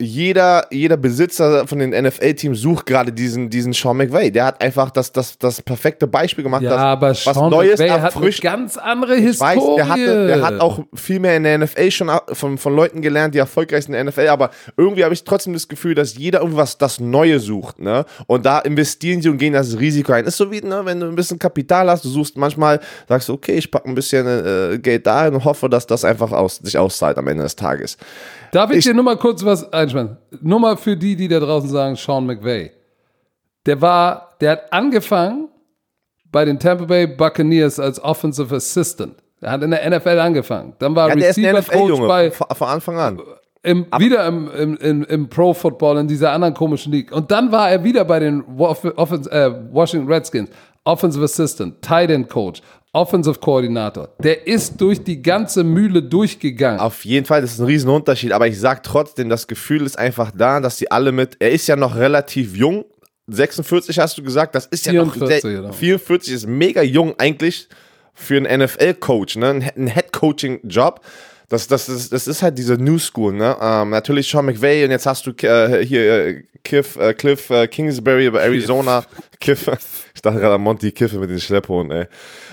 [0.00, 4.30] jeder, jeder Besitzer von den NFL-Teams sucht gerade diesen, diesen Sean McVay.
[4.30, 7.78] Der hat einfach das, das, das perfekte Beispiel gemacht, Ja, dass aber was Sean Neues
[7.78, 9.57] McVay hat eine ganz andere Ich Historie.
[9.57, 13.02] weiß, der, hatte, der hat auch viel mehr in der NFL schon von, von Leuten
[13.02, 16.16] gelernt, die erfolgreich sind in der NFL, aber irgendwie habe ich trotzdem das Gefühl, dass
[16.16, 18.04] jeder irgendwas das Neue sucht, ne?
[18.26, 20.24] Und da investieren sie und gehen das Risiko ein.
[20.24, 23.35] Ist so wie, ne, wenn du ein bisschen Kapital hast, du suchst manchmal, sagst du,
[23.35, 26.76] okay, ich packe ein bisschen äh, Geld da und hoffe, dass das einfach aus, sich
[26.78, 27.96] auszahlt am Ende des Tages.
[28.52, 30.16] Darf ich, Ich- dir nur mal kurz was einschmeißen?
[30.40, 32.70] Nur mal für die, die da draußen sagen, Sean McVay.
[33.66, 35.49] Der war, der hat angefangen
[36.31, 39.14] bei den Tampa Bay Buccaneers als Offensive Assistant.
[39.40, 40.75] Er hat in der NFL angefangen.
[40.79, 43.20] Dann war Ja, Receiver Coach bei von, Anfang an.
[43.62, 47.12] im, wieder im, im, im, im Pro Football in dieser anderen komischen League.
[47.12, 48.44] Und dann war er wieder bei den äh,
[49.73, 50.51] Washington Redskins.
[50.85, 52.61] Offensive Assistant, Tight End Coach,
[52.94, 54.09] Offensive Coordinator.
[54.20, 56.80] Der ist durch die ganze Mühle durchgegangen.
[56.80, 60.30] Auf jeden Fall, das ist ein Riesenunterschied, aber ich sag trotzdem, das Gefühl ist einfach
[60.35, 62.85] da, dass die alle mit, er ist ja noch relativ jung,
[63.26, 65.72] 46 hast du gesagt, das ist ja 44, noch, genau.
[65.72, 67.68] 44 ist mega jung eigentlich
[68.14, 71.00] für einen NFL-Coach, ne, ein Head-Coaching-Job.
[71.48, 73.57] Das, das, das, das ist halt diese New School, ne?
[73.61, 77.68] Ähm, natürlich Sean McVay und jetzt hast du äh, hier äh, Cliff, äh, Cliff äh,
[77.68, 79.04] Kingsbury bei Arizona.
[79.38, 79.68] Kiff.
[80.14, 82.07] Ich dachte gerade an Monty Kiffe mit den Schlepphunden, ey.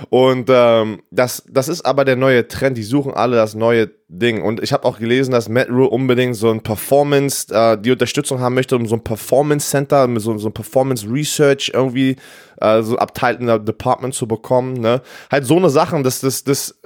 [0.09, 2.77] Und ähm, das, das ist aber der neue Trend.
[2.77, 4.41] Die suchen alle das neue Ding.
[4.41, 8.41] Und ich habe auch gelesen, dass Matt Rule unbedingt so ein Performance, äh, die Unterstützung
[8.41, 12.17] haben möchte, um so ein Performance Center, mit so, so ein Performance Research irgendwie,
[12.59, 14.73] äh, so Abteil in der Department zu bekommen.
[14.73, 15.01] Ne?
[15.31, 16.81] Halt so eine Sachen, das, das, das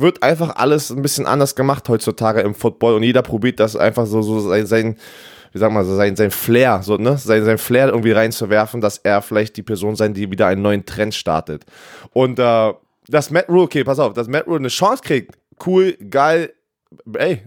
[0.00, 4.06] wird einfach alles ein bisschen anders gemacht heutzutage im Football und jeder probiert das einfach
[4.06, 4.96] so, so sein, sein
[5.52, 9.20] wie sag mal, sein, sein Flair, so, ne, sein, sein Flair irgendwie reinzuwerfen, dass er
[9.20, 11.66] vielleicht die Person sein, die wieder einen neuen Trend startet.
[12.12, 12.72] Und äh,
[13.08, 16.54] dass Matt Rule, okay, pass auf, dass Matt Rule eine Chance kriegt, cool, geil,
[17.12, 17.42] ey,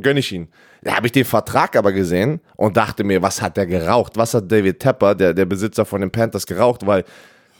[0.00, 0.48] gönn ich ihn.
[0.82, 4.16] Da habe ich den Vertrag aber gesehen und dachte mir, was hat der geraucht?
[4.16, 6.86] Was hat David Tepper, der, der Besitzer von den Panthers, geraucht?
[6.86, 7.04] Weil,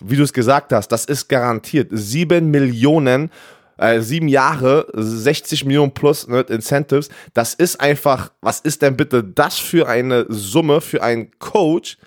[0.01, 1.89] wie du es gesagt hast, das ist garantiert.
[1.91, 3.31] Sieben Millionen,
[3.79, 7.09] äh, sieben Jahre, 60 Millionen plus ne, Incentives.
[7.33, 11.99] Das ist einfach, was ist denn bitte das für eine Summe für einen Coach,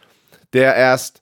[0.54, 1.22] der erst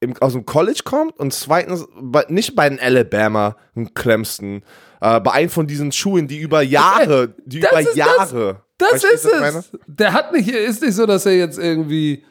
[0.00, 4.62] im, aus dem College kommt und zweitens bei, nicht bei den Alabama, den Clemson,
[5.00, 8.62] äh, bei einem von diesen Schulen, die über Jahre, die Das über das- Jahre.
[8.78, 9.70] Das du, ist es.
[9.86, 12.22] Der hat nicht, ist nicht so, dass er jetzt irgendwie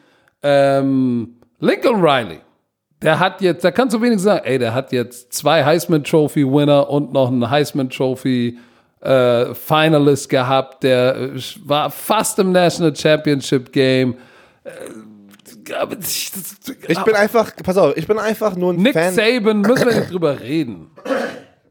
[0.44, 2.38] ähm, Lincoln Riley.
[3.02, 6.44] Der hat jetzt, da kannst du wenigstens sagen, ey, der hat jetzt zwei Heisman Trophy
[6.46, 8.58] Winner und noch einen Heisman Trophy
[9.00, 10.82] äh, Finalist gehabt.
[10.82, 14.16] Der äh, war fast im National Championship Game.
[14.64, 14.70] Äh,
[16.00, 16.32] ich,
[16.88, 19.14] Ich bin einfach, pass auf, ich bin einfach nur ein Nick Fan.
[19.14, 20.90] Saban, müssen wir nicht drüber reden.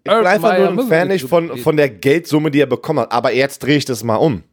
[0.03, 3.11] Ich bin einfach nur ein Fan nicht von, von der Geldsumme, die er bekommen hat.
[3.11, 4.43] Aber jetzt drehe ich das mal um.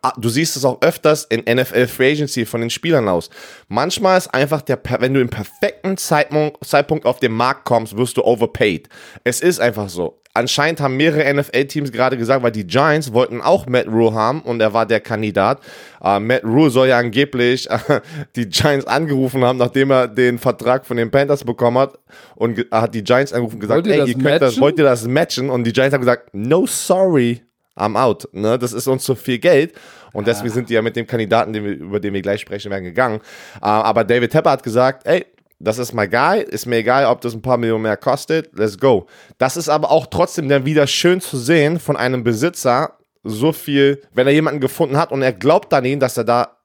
[0.00, 3.28] Ah, Du siehst es auch öfters in NFL Free Agency von den Spielern aus.
[3.68, 8.22] Manchmal ist einfach der, wenn du im perfekten Zeitpunkt, auf den Markt kommst, wirst du
[8.24, 8.88] overpaid.
[9.24, 10.18] Es ist einfach so.
[10.34, 14.62] Anscheinend haben mehrere NFL-Teams gerade gesagt, weil die Giants wollten auch Matt Rule haben und
[14.62, 15.60] er war der Kandidat.
[16.02, 18.00] Äh, Matt Rule soll ja angeblich äh,
[18.36, 21.98] die Giants angerufen haben, nachdem er den Vertrag von den Panthers bekommen hat
[22.34, 24.58] und ge- hat die Giants angerufen und gesagt, Wollt ihr ey, das ihr könnt das,
[24.58, 25.50] wollt ihr das matchen?
[25.50, 27.42] Und die Giants haben gesagt, no sorry,
[27.76, 28.28] I'm out.
[28.32, 28.58] Ne?
[28.58, 29.74] Das ist uns zu viel Geld.
[30.12, 32.70] Und deswegen sind die ja mit dem Kandidaten, den wir, über den wir gleich sprechen
[32.70, 33.20] werden, gegangen.
[33.56, 35.24] Äh, aber David Tepper hat gesagt, ey,
[35.58, 38.78] das ist my guy, ist mir egal, ob das ein paar Millionen mehr kostet, let's
[38.78, 39.06] go.
[39.38, 44.02] Das ist aber auch trotzdem dann wieder schön zu sehen von einem Besitzer, so viel,
[44.12, 46.56] wenn er jemanden gefunden hat und er glaubt an ihn, dass er da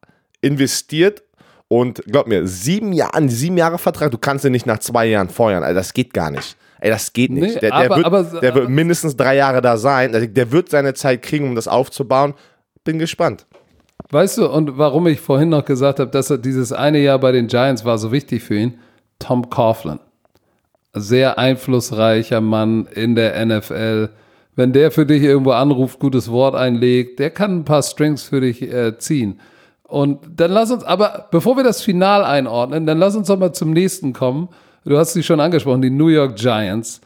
[0.42, 1.24] investiert
[1.68, 5.30] und glaub mir, sieben Jahre, sieben Jahre Vertrag, du kannst ihn nicht nach zwei Jahren
[5.30, 6.58] feuern, Alter, das geht gar nicht.
[6.80, 7.56] Ey, das geht nicht.
[7.56, 10.14] Nee, der, der, aber- wird, aber- der wird mindestens drei Jahre da sein.
[10.14, 12.34] Also Der wird seine Zeit kriegen, um das aufzubauen.
[12.84, 13.46] Bin gespannt.
[14.12, 17.32] Weißt du, und warum ich vorhin noch gesagt habe, dass er dieses eine Jahr bei
[17.32, 18.80] den Giants war so wichtig für ihn?
[19.20, 20.00] Tom Coughlin.
[20.94, 24.10] Sehr einflussreicher Mann in der NFL.
[24.56, 28.42] Wenn der für dich irgendwo anruft, gutes Wort einlegt, der kann ein paar Strings für
[28.42, 29.40] dich äh, ziehen.
[29.84, 33.54] Und dann lass uns, aber bevor wir das Final einordnen, dann lass uns doch mal
[33.54, 34.50] zum nächsten kommen.
[34.88, 37.02] Du hast sie schon angesprochen, die New York Giants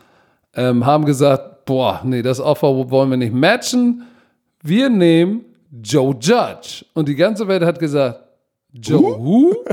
[0.54, 4.06] ähm, haben gesagt, boah, nee, das Offer wollen wir nicht matchen.
[4.62, 5.46] Wir nehmen
[5.82, 6.86] Joe Judge.
[6.94, 8.20] Und die ganze Welt hat gesagt,
[8.72, 9.66] Joe who?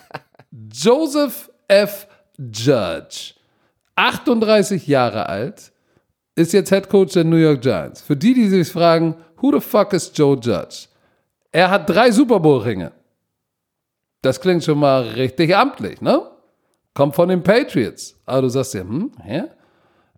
[0.72, 2.06] Joseph F.
[2.38, 3.34] Judge.
[3.94, 5.70] 38 Jahre alt,
[6.36, 8.00] ist jetzt Head Coach der New York Giants.
[8.00, 10.86] Für die, die sich fragen, who the fuck is Joe Judge?
[11.52, 12.92] Er hat drei Super Bowl-Ringe.
[14.22, 16.22] Das klingt schon mal richtig amtlich, ne?
[17.00, 18.14] Kommt von den Patriots.
[18.26, 19.44] Aber du sagst ja, hm, hä?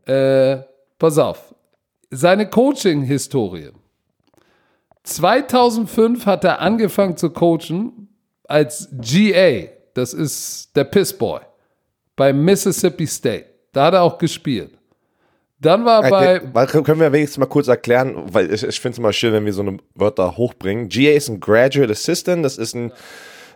[0.05, 0.65] Äh,
[0.99, 1.55] pass auf.
[2.11, 3.71] Seine Coaching-Historie.
[5.05, 8.09] 2005 hat er angefangen zu coachen
[8.49, 9.69] als GA.
[9.95, 11.43] Das ist der Pissboy
[12.17, 13.47] bei Mississippi State.
[13.73, 14.73] Da hat er auch gespielt.
[15.61, 16.67] Dann war er bei.
[16.67, 19.53] Können wir wenigstens mal kurz erklären, weil ich, ich finde es immer schön, wenn wir
[19.53, 20.89] so eine Wörter hochbringen.
[20.89, 22.93] GA ist ein Graduate Assistant, das ist ein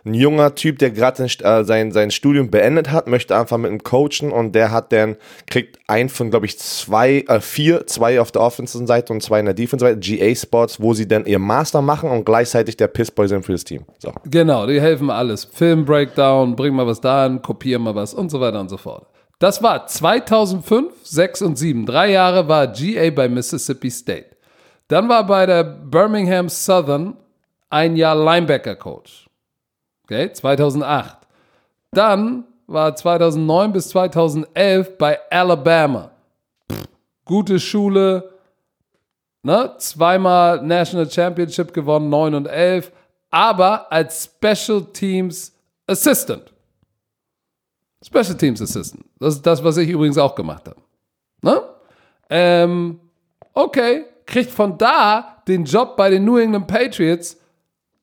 [0.07, 3.83] ein junger Typ, der gerade äh, sein, sein Studium beendet hat, möchte einfach mit ihm
[3.83, 8.31] coachen und der hat dann, kriegt ein von, glaube ich, zwei, äh, vier, zwei auf
[8.31, 12.25] der Offensive-Seite und zwei in der Defensive-Seite, GA-Spots, wo sie dann ihr Master machen und
[12.25, 13.85] gleichzeitig der Pissboy sind für das Team.
[13.99, 14.11] So.
[14.25, 15.45] Genau, die helfen alles.
[15.45, 18.77] Film, Breakdown, bring mal was da an, kopieren mal was und so weiter und so
[18.77, 19.07] fort.
[19.39, 21.85] Das war 2005, 6 und 7.
[21.85, 24.35] Drei Jahre war GA bei Mississippi State.
[24.87, 27.17] Dann war bei der Birmingham Southern
[27.69, 29.26] ein Jahr Linebacker-Coach.
[30.07, 31.17] Okay, 2008.
[31.91, 36.11] Dann war 2009 bis 2011 bei Alabama.
[36.71, 36.87] Pff,
[37.25, 38.31] gute Schule,
[39.43, 39.75] ne?
[39.79, 42.89] zweimal National Championship gewonnen, 9 und 11,
[43.31, 45.53] aber als Special Teams
[45.85, 46.53] Assistant.
[48.01, 49.03] Special Teams Assistant.
[49.19, 50.79] Das ist das, was ich übrigens auch gemacht habe.
[51.41, 51.61] Ne?
[52.29, 53.01] Ähm,
[53.53, 57.35] okay, kriegt von da den Job bei den New England Patriots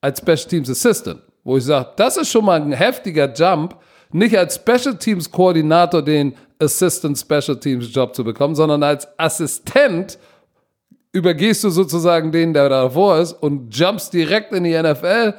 [0.01, 3.77] als Special Teams Assistant wo ich sage, das ist schon mal ein heftiger Jump,
[4.11, 10.17] nicht als Special Teams Koordinator den Assistant Special Teams Job zu bekommen, sondern als Assistent
[11.13, 15.35] übergehst du sozusagen den, der davor ist und jumpst direkt in die NFL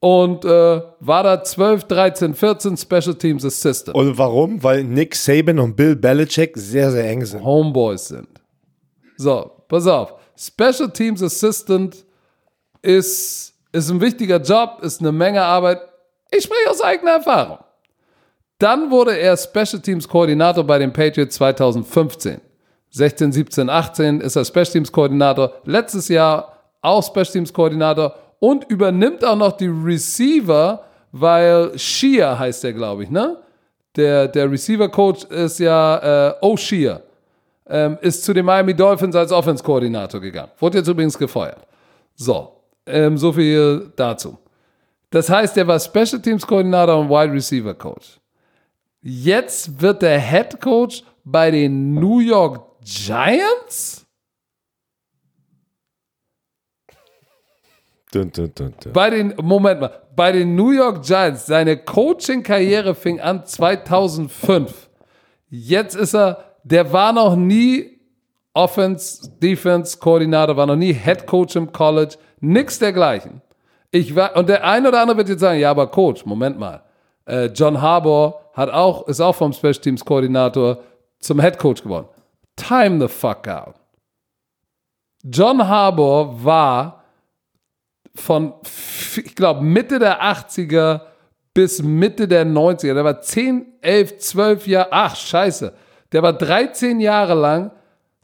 [0.00, 3.96] und äh, war da 12, 13, 14 Special Teams Assistant.
[3.96, 4.62] Und warum?
[4.62, 7.44] Weil Nick Saban und Bill Belichick sehr, sehr eng sind.
[7.44, 8.28] Homeboys sind.
[9.16, 10.14] So, pass auf.
[10.36, 12.04] Special Teams Assistant
[12.82, 15.80] ist ist ein wichtiger Job, ist eine Menge Arbeit.
[16.30, 17.58] Ich spreche aus eigener Erfahrung.
[18.58, 22.40] Dann wurde er Special Teams Koordinator bei den Patriots 2015.
[22.90, 25.54] 16, 17, 18 ist er Special Teams Koordinator.
[25.64, 32.62] Letztes Jahr auch Special Teams Koordinator und übernimmt auch noch die Receiver, weil Shia heißt
[32.62, 33.38] der, glaube ich, ne?
[33.96, 37.00] Der, der Receiver Coach ist ja äh, O'Shea.
[37.66, 40.50] Ähm, ist zu den Miami Dolphins als Offense-Koordinator gegangen.
[40.58, 41.66] Wurde jetzt übrigens gefeuert.
[42.14, 42.53] So,
[42.86, 44.38] ähm, so viel dazu.
[45.10, 48.18] Das heißt, er war Special Teams Koordinator und Wide Receiver Coach.
[49.00, 54.04] Jetzt wird der Head Coach bei den New York Giants?
[58.12, 63.20] Dun, dun, dun, bei den, Moment mal, bei den New York Giants, seine Coaching-Karriere fing
[63.20, 64.88] an 2005.
[65.48, 67.93] Jetzt ist er, der war noch nie
[68.54, 73.42] Offense, Defense Koordinator, war noch nie Head Coach im College, Nix dergleichen.
[73.90, 76.82] Ich war, und der eine oder andere wird jetzt sagen, ja, aber Coach, Moment mal.
[77.26, 80.78] Äh, John Harbour hat auch, ist auch vom Special Teams Koordinator
[81.18, 82.08] zum Head Coach geworden.
[82.56, 83.74] Time the fuck out.
[85.24, 87.04] John Harbour war
[88.14, 88.54] von,
[89.16, 91.00] ich glaube, Mitte der 80er
[91.54, 92.94] bis Mitte der 90er.
[92.94, 95.72] Der war 10, 11, 12 Jahre, ach, scheiße.
[96.12, 97.70] Der war 13 Jahre lang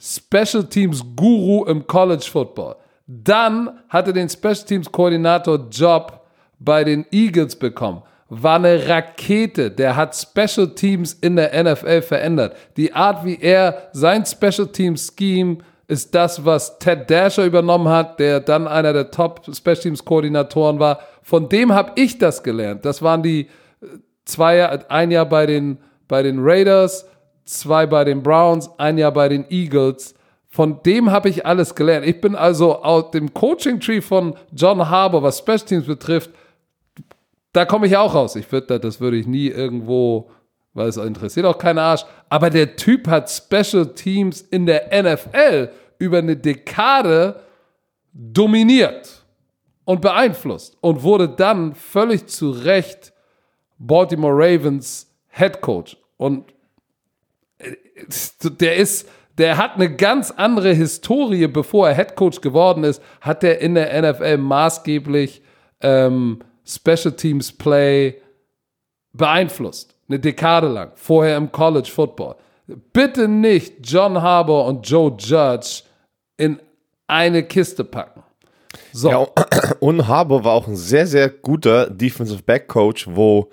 [0.00, 2.76] Special Teams Guru im College Football.
[3.06, 6.24] Dann hat er den Special Teams Koordinator Job
[6.58, 8.02] bei den Eagles bekommen.
[8.28, 9.70] War eine Rakete.
[9.70, 12.56] Der hat Special Teams in der NFL verändert.
[12.76, 15.58] Die Art, wie er sein Special Teams Scheme
[15.88, 20.78] ist das, was Ted Dasher übernommen hat, der dann einer der Top Special Teams Koordinatoren
[20.78, 21.00] war.
[21.22, 22.84] Von dem habe ich das gelernt.
[22.84, 23.86] Das waren die äh,
[24.24, 27.06] zwei, ein Jahr bei den, bei den Raiders,
[27.58, 30.14] zwei bei den Browns, ein Jahr bei den Eagles.
[30.48, 32.06] Von dem habe ich alles gelernt.
[32.06, 36.30] Ich bin also aus dem Coaching-Tree von John Harbour, was Special Teams betrifft,
[37.52, 38.36] da komme ich auch raus.
[38.36, 40.30] Ich würde, das würde ich nie irgendwo,
[40.72, 42.04] weil es interessiert auch keinen Arsch.
[42.28, 47.40] Aber der Typ hat Special Teams in der NFL über eine Dekade
[48.12, 49.24] dominiert
[49.84, 53.12] und beeinflusst und wurde dann völlig zu Recht
[53.78, 55.96] Baltimore Ravens Head Coach.
[56.16, 56.44] Und
[58.60, 63.44] der ist, der hat eine ganz andere Historie, bevor er Head Coach geworden ist, hat
[63.44, 65.42] er in der NFL maßgeblich
[65.80, 68.20] ähm, Special Teams Play
[69.12, 69.94] beeinflusst.
[70.08, 72.36] Eine Dekade lang, vorher im College Football.
[72.92, 75.82] Bitte nicht John Harbour und Joe Judge
[76.36, 76.60] in
[77.06, 78.22] eine Kiste packen.
[78.92, 79.10] So.
[79.10, 79.26] Ja,
[79.80, 83.50] und Harbour war auch ein sehr, sehr guter Defensive Back Coach, wo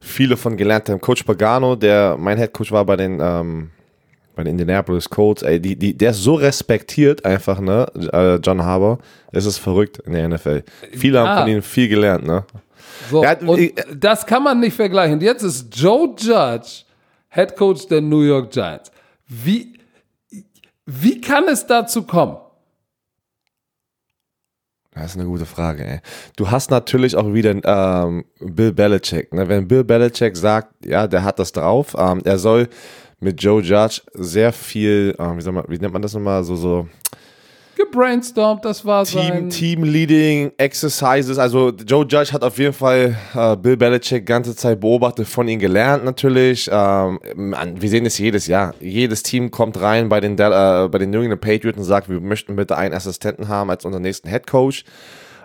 [0.00, 1.00] viele von gelernt haben.
[1.00, 3.70] Coach Pagano, der mein Head Coach war bei den ähm,
[4.40, 8.62] bei den Indianapolis Colts, ey, die, die, der ist so respektiert einfach, ne, äh, John
[8.64, 8.98] Harbour,
[9.32, 10.62] es ist verrückt in der NFL.
[10.92, 11.26] Viele ja.
[11.26, 12.44] haben von ihm viel gelernt, ne.
[13.10, 15.20] So, hat, ich, das kann man nicht vergleichen.
[15.20, 16.84] Jetzt ist Joe Judge
[17.28, 18.90] Head Coach der New York Giants.
[19.26, 19.74] Wie,
[20.86, 22.36] wie kann es dazu kommen?
[25.02, 26.00] Das ist eine gute Frage, ey.
[26.36, 29.32] Du hast natürlich auch wieder ähm, Bill Belichick.
[29.32, 29.48] Ne?
[29.48, 32.68] Wenn Bill Belichick sagt, ja, der hat das drauf, ähm, er soll
[33.18, 36.88] mit Joe Judge sehr viel, äh, wie, man, wie nennt man das nochmal, so, so
[37.80, 39.50] gebrainstormt, das war Team, sein...
[39.50, 41.38] Team Leading Exercises.
[41.38, 45.58] Also Joe Judge hat auf jeden Fall äh, Bill Belichick ganze Zeit beobachtet, von ihm
[45.58, 46.68] gelernt natürlich.
[46.72, 48.74] Ähm, wir sehen es jedes Jahr.
[48.80, 52.20] Jedes Team kommt rein bei den, äh, bei den New England Patriots und sagt, wir
[52.20, 54.84] möchten bitte einen Assistenten haben als unseren nächsten Head Coach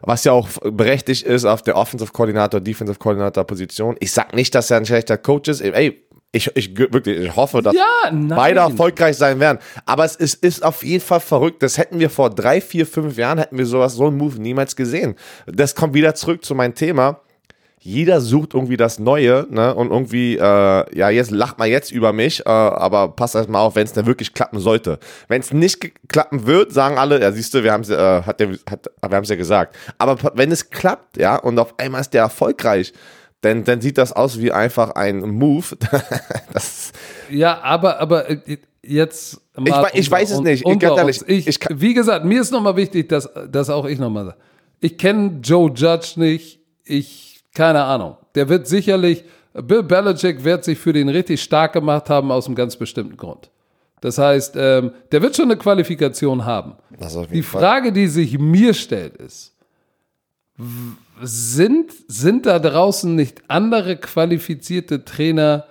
[0.02, 3.96] was ja auch berechtigt ist auf der Offensive Koordinator, Defensive Koordinator Position.
[4.00, 5.62] Ich sag nicht, dass er ein schlechter Coach ist.
[5.62, 6.05] Ey,
[6.36, 9.60] ich, ich wirklich, ich hoffe, dass ja, beide erfolgreich sein werden.
[9.86, 11.64] Aber es ist, ist auf jeden Fall verrückt.
[11.64, 14.76] Das hätten wir vor drei, vier, fünf Jahren, hätten wir sowas, so einen Move niemals
[14.76, 15.16] gesehen.
[15.46, 17.22] Das kommt wieder zurück zu meinem Thema.
[17.80, 19.74] Jeder sucht irgendwie das Neue, ne?
[19.76, 23.60] Und irgendwie, äh, ja, jetzt lacht mal jetzt über mich, äh, aber passt erst mal
[23.60, 24.98] auf, wenn es denn wirklich klappen sollte.
[25.28, 28.40] Wenn es nicht klappen wird, sagen alle, ja, siehst du, wir haben es äh, hat
[28.40, 29.76] der, hat, wir ja gesagt.
[30.00, 32.92] Aber wenn es klappt, ja, und auf einmal ist der erfolgreich,
[33.46, 35.78] dann, dann sieht das aus wie einfach ein Move.
[37.30, 39.40] ja, aber, aber äh, jetzt.
[39.64, 40.66] Ich, ich weiß es nicht.
[40.66, 44.26] Ich, ehrlich, ich, ich wie gesagt, mir ist nochmal wichtig, dass, dass auch ich nochmal
[44.26, 44.38] sage.
[44.80, 46.60] Ich kenne Joe Judge nicht.
[46.84, 48.18] Ich, keine Ahnung.
[48.34, 49.24] Der wird sicherlich,
[49.54, 53.52] Bill Belichick wird sich für den richtig stark gemacht haben aus einem ganz bestimmten Grund.
[54.02, 56.74] Das heißt, ähm, der wird schon eine Qualifikation haben.
[57.32, 59.55] Die Frage, die sich mir stellt, ist,
[61.22, 65.66] sind, sind da draußen nicht andere qualifizierte Trainer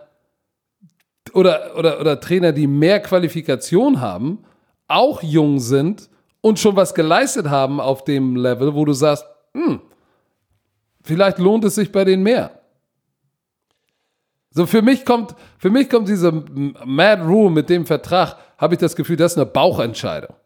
[1.33, 4.45] oder, oder, oder Trainer, die mehr Qualifikation haben,
[4.89, 6.11] auch jung sind
[6.41, 9.25] und schon was geleistet haben auf dem Level, wo du sagst,
[9.55, 9.81] hm,
[11.03, 12.61] vielleicht lohnt es sich bei denen mehr.
[14.51, 18.81] So für mich kommt, für mich kommt diese Mad Rule mit dem Vertrag, habe ich
[18.81, 20.37] das Gefühl, das ist eine Bauchentscheidung.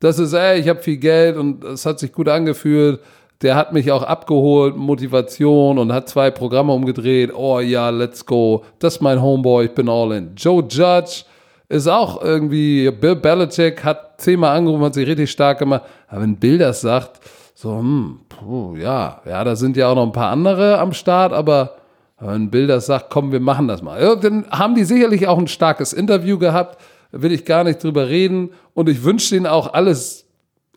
[0.00, 3.00] Das ist, ey, ich habe viel Geld und es hat sich gut angefühlt
[3.42, 7.34] der hat mich auch abgeholt, Motivation und hat zwei Programme umgedreht.
[7.34, 8.64] Oh ja, let's go.
[8.78, 10.34] Das ist mein Homeboy, ich bin all in.
[10.36, 11.24] Joe Judge
[11.68, 15.82] ist auch irgendwie, Bill Belichick hat zehnmal angerufen, hat sich richtig stark gemacht.
[16.06, 17.20] Aber wenn Bill das sagt,
[17.54, 21.32] so, hm, puh, ja, ja, da sind ja auch noch ein paar andere am Start,
[21.32, 21.76] aber
[22.20, 24.00] wenn Bill das sagt, komm, wir machen das mal.
[24.00, 26.80] Ja, dann haben die sicherlich auch ein starkes Interview gehabt,
[27.10, 28.50] will ich gar nicht drüber reden.
[28.74, 30.26] Und ich wünsche denen auch alles,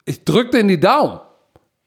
[0.06, 1.20] ich drücke denen die Daumen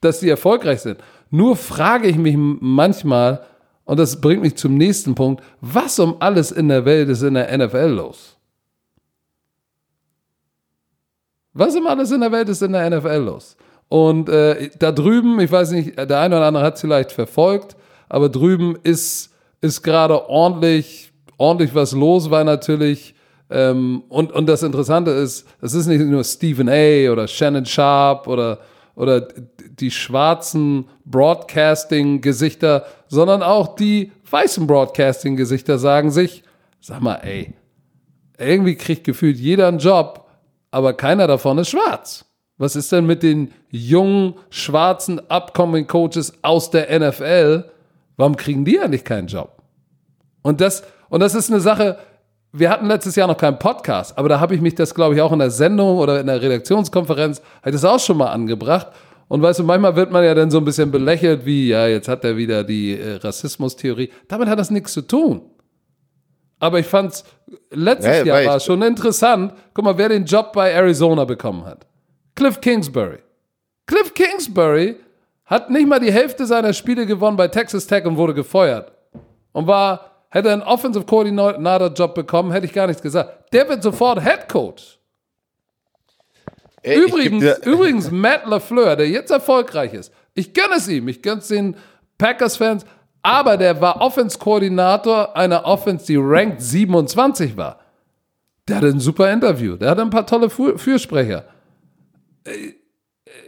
[0.01, 0.99] dass sie erfolgreich sind.
[1.31, 3.45] Nur frage ich mich manchmal,
[3.85, 7.35] und das bringt mich zum nächsten Punkt, was um alles in der Welt ist in
[7.35, 8.37] der NFL los?
[11.53, 13.57] Was um alles in der Welt ist in der NFL los?
[13.89, 17.77] Und äh, da drüben, ich weiß nicht, der eine oder andere hat es vielleicht verfolgt,
[18.09, 23.15] aber drüben ist, ist gerade ordentlich, ordentlich was los, weil natürlich,
[23.51, 27.11] ähm, und, und das Interessante ist, es ist nicht nur Stephen A.
[27.11, 28.59] oder Shannon Sharp oder
[28.99, 36.43] oder die schwarzen Broadcasting-Gesichter, sondern auch die weißen Broadcasting-Gesichter sagen sich,
[36.81, 37.55] sag mal, ey,
[38.39, 40.27] irgendwie kriegt gefühlt jeder einen Job,
[40.73, 42.25] aber keiner davon ist schwarz.
[42.57, 47.71] Was ist denn mit den jungen, schwarzen Upcoming Coaches aus der NFL?
[48.17, 49.63] Warum kriegen die eigentlich keinen Job?
[50.43, 51.99] Und das, und das ist eine Sache,
[52.53, 55.21] wir hatten letztes Jahr noch keinen Podcast, aber da habe ich mich das, glaube ich,
[55.21, 58.89] auch in der Sendung oder in der Redaktionskonferenz, ich das auch schon mal angebracht.
[59.29, 62.09] Und weißt du, manchmal wird man ja dann so ein bisschen belächelt, wie, ja, jetzt
[62.09, 64.11] hat er wieder die äh, Rassismustheorie.
[64.27, 65.43] Damit hat das nichts zu tun.
[66.59, 67.25] Aber ich fand's,
[67.71, 69.53] letztes ja, Jahr war schon interessant.
[69.75, 71.87] Guck mal, wer den Job bei Arizona bekommen hat.
[72.35, 73.19] Cliff Kingsbury.
[73.87, 74.97] Cliff Kingsbury
[75.45, 78.93] hat nicht mal die Hälfte seiner Spiele gewonnen bei Texas Tech und wurde gefeuert.
[79.53, 83.53] Und war Hätte er einen Offensive Coordinator Job bekommen, hätte ich gar nichts gesagt.
[83.53, 84.99] Der wird sofort Head Coach.
[86.83, 91.41] Ey, übrigens, übrigens, Matt LaFleur, der jetzt erfolgreich ist, ich gönne es ihm, ich gönne
[91.41, 91.77] es den
[92.19, 92.85] Packers-Fans,
[93.23, 97.81] aber der war Offense-Koordinator einer Offense, die ranked 27 war.
[98.69, 101.45] Der hatte ein super Interview, der hatte ein paar tolle Fürsprecher.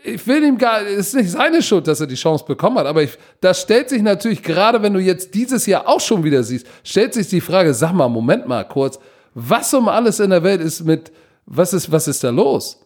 [0.03, 2.86] Ich will ihm gar, es ist nicht seine Schuld, dass er die Chance bekommen hat,
[2.86, 6.42] aber ich, da stellt sich natürlich, gerade wenn du jetzt dieses Jahr auch schon wieder
[6.42, 8.98] siehst, stellt sich die Frage, sag mal, Moment mal kurz,
[9.34, 11.12] was um alles in der Welt ist mit,
[11.46, 12.80] was ist, was ist da los?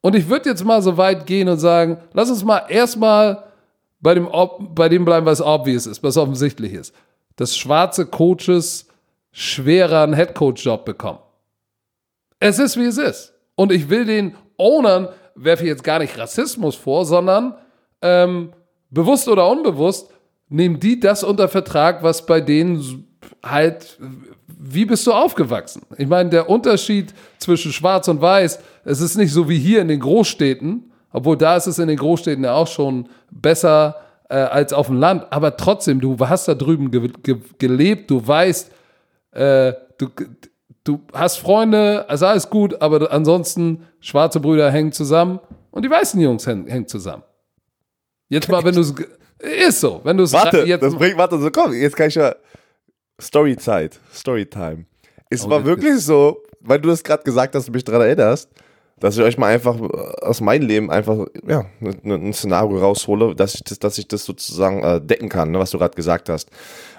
[0.00, 3.44] Und ich würde jetzt mal so weit gehen und sagen, lass uns mal erstmal
[4.00, 4.28] bei dem,
[4.74, 6.94] bei dem bleiben, was obvious ist, was offensichtlich ist.
[7.36, 8.86] Dass schwarze Coaches
[9.32, 11.18] schwerer einen Headcoach-Job bekommen.
[12.40, 13.34] Es ist, wie es ist.
[13.56, 15.08] Und ich will den Ownern
[15.42, 17.54] werfe ich jetzt gar nicht Rassismus vor, sondern
[18.02, 18.50] ähm,
[18.90, 20.10] bewusst oder unbewusst
[20.48, 23.06] nehmen die das unter Vertrag, was bei denen
[23.44, 23.98] halt,
[24.46, 25.82] wie bist du aufgewachsen?
[25.96, 29.88] Ich meine, der Unterschied zwischen Schwarz und Weiß, es ist nicht so wie hier in
[29.88, 33.96] den Großstädten, Obwohl da ist es in den Großstädten ja auch schon besser
[34.28, 35.26] äh, als auf dem Land.
[35.30, 38.70] Aber trotzdem, du hast da drüben ge ge gelebt, du weißt,
[39.32, 40.08] äh, du,
[40.88, 45.38] du hast Freunde, also alles gut, aber ansonsten schwarze Brüder hängen zusammen
[45.70, 47.22] und die weißen Jungs hängen, zusammen.
[48.28, 48.94] Jetzt mal, wenn du es.
[49.38, 50.00] Ist so.
[50.02, 52.34] Wenn du es Warte, jetzt das bringt, warte, so komm, jetzt kann ich ja.
[53.20, 54.86] Storyzeit, Storytime.
[55.30, 58.48] Es Oh, war wirklich so, weil du das gerade gesagt hast, du mich daran erinnerst,
[58.98, 63.54] dass ich euch mal einfach äh, aus meinem Leben einfach, ja, ein Szenario raushole, dass
[63.54, 66.50] ich das, dass ich das sozusagen äh, decken kann, ne, was du gerade gesagt hast.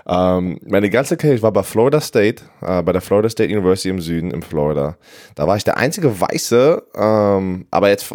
[0.10, 3.90] Ähm, meine ganze Karriere, ich war bei Florida State, äh, bei der Florida State University
[3.90, 4.98] im Süden, in Florida.
[5.36, 8.12] Da war ich der einzige Weiße, ähm, aber jetzt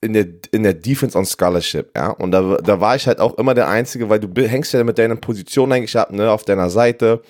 [0.00, 2.10] in der, in der Defense on Scholarship, ja.
[2.10, 4.98] Und da, da war ich halt auch immer der Einzige, weil du hängst ja mit
[4.98, 7.22] deiner Position eigentlich ab, ne, auf deiner Seite.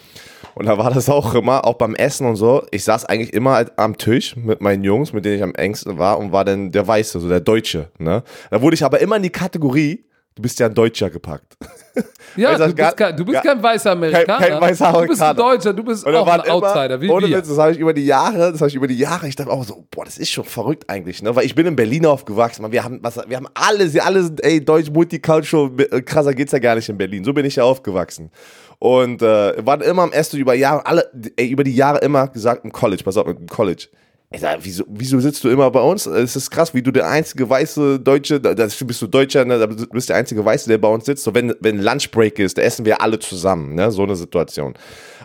[0.54, 2.66] Und da war das auch immer, auch beim Essen und so.
[2.72, 5.96] Ich saß eigentlich immer halt am Tisch mit meinen Jungs, mit denen ich am engsten
[5.96, 8.22] war und war dann der Weiße, so der Deutsche, ne.
[8.50, 11.56] Da wurde ich aber immer in die Kategorie, du bist ja ein Deutscher gepackt.
[12.36, 14.46] Ja, du gar- bist, kein, du bist kein weißer Amerikaner.
[14.46, 15.34] kein weißer Du bist ein Amerikaner.
[15.34, 17.38] Deutscher, du bist auch ein Outsider, wie ohne wir.
[17.38, 19.50] Witz, das habe ich über die Jahre, das habe ich über die Jahre, ich dachte
[19.50, 21.34] auch so, boah, das ist schon verrückt eigentlich, ne?
[21.34, 24.22] Weil ich bin in Berlin aufgewachsen, man, wir haben, was, wir haben alle, sie alle
[24.22, 27.24] sind, ey, deutsch, multicultural, äh, krasser geht's ja gar nicht in Berlin.
[27.24, 28.30] So bin ich ja aufgewachsen.
[28.78, 32.64] Und äh, waren immer am Essen über Jahre, alle, ey, über die Jahre immer gesagt
[32.64, 33.88] im College, pass auf, im College.
[34.30, 36.06] Ich sag, wieso, wieso sitzt du immer bei uns?
[36.06, 39.66] Es ist krass, wie du der einzige weiße Deutsche, da bist du Deutscher, ne, da
[39.66, 41.22] bist der einzige Weiße, der bei uns sitzt.
[41.22, 43.92] So, wenn, wenn Lunchbreak ist, da essen wir alle zusammen, ne?
[43.92, 44.74] So eine Situation.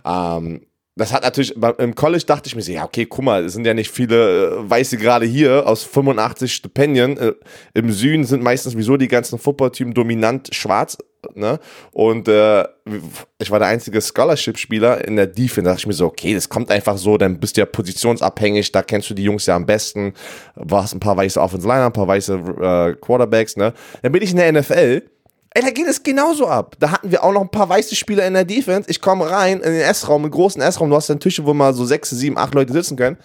[0.06, 0.62] Ähm,
[0.96, 3.66] das hat natürlich, im College dachte ich mir so, ja, okay, guck mal, es sind
[3.66, 7.18] ja nicht viele äh, Weiße gerade hier aus 85 Stipendien.
[7.18, 7.34] Äh,
[7.74, 10.98] Im Süden sind meistens wieso die ganzen Footballteams dominant schwarz,
[11.36, 11.60] ne?
[11.92, 12.64] Und äh,
[13.40, 15.64] ich war der einzige Scholarship-Spieler in der Defense.
[15.64, 18.72] Da dachte ich mir so, okay, das kommt einfach so, dann bist du ja positionsabhängig,
[18.72, 20.14] da kennst du die Jungs ja am besten.
[20.56, 23.74] Warst ein paar weiße Offensive Liner, ein paar weiße äh, Quarterbacks, ne?
[24.02, 25.04] Dann bin ich in der NFL.
[25.54, 26.78] Ey, da geht es genauso ab.
[26.80, 28.90] Da hatten wir auch noch ein paar weiße Spieler in der Defense.
[28.90, 30.90] Ich komme rein in den Essraum, einen großen Essraum.
[30.90, 33.18] Du hast dann Tische, wo mal so sechs, sieben, acht Leute sitzen können.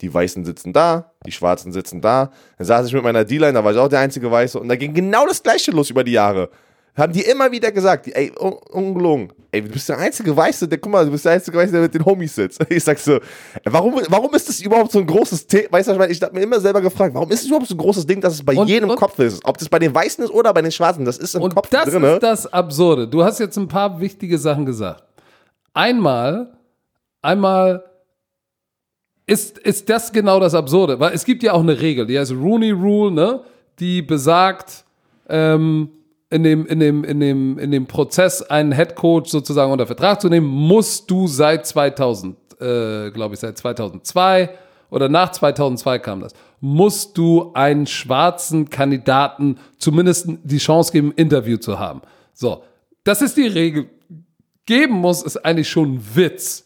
[0.00, 2.30] Die Weißen sitzen da, die Schwarzen sitzen da.
[2.58, 4.60] Dann saß ich mit meiner D-Line, da war ich auch der einzige Weiße.
[4.60, 6.50] Und da ging genau das Gleiche los über die Jahre.
[6.96, 9.30] Haben die immer wieder gesagt, ey, un ungelogen.
[9.52, 11.82] Ey, du bist der einzige Weiße, der, guck mal, du bist der einzige Weiße, der
[11.82, 12.58] mit den Homies sitzt.
[12.70, 13.18] Ich sag so,
[13.64, 15.72] warum, warum ist das überhaupt so ein großes Thema?
[15.72, 18.06] Weißt du, ich hab mir immer selber gefragt, warum ist es überhaupt so ein großes
[18.06, 19.44] Ding, dass es bei Und- jedem und- Kopf ist?
[19.44, 21.68] Ob das bei den Weißen ist oder bei den Schwarzen, das ist im Und Kopf
[21.70, 22.02] das drin.
[22.02, 23.06] ist das Absurde.
[23.08, 25.02] Du hast jetzt ein paar wichtige Sachen gesagt.
[25.74, 26.56] Einmal,
[27.20, 27.84] einmal
[29.26, 32.32] ist, ist das genau das Absurde, weil es gibt ja auch eine Regel, die heißt
[32.32, 33.40] Rooney Rule, ne?
[33.80, 34.84] Die besagt,
[35.28, 35.90] ähm,
[36.36, 40.28] in dem, in dem, in dem, in dem Prozess einen Headcoach sozusagen unter Vertrag zu
[40.28, 44.50] nehmen, musst du seit 2000, äh, glaube ich, seit 2002
[44.90, 51.22] oder nach 2002 kam das, musst du einen schwarzen Kandidaten zumindest die Chance geben, ein
[51.22, 52.02] Interview zu haben.
[52.34, 52.62] So,
[53.02, 53.88] das ist die Regel.
[54.66, 56.65] Geben muss, ist eigentlich schon ein Witz.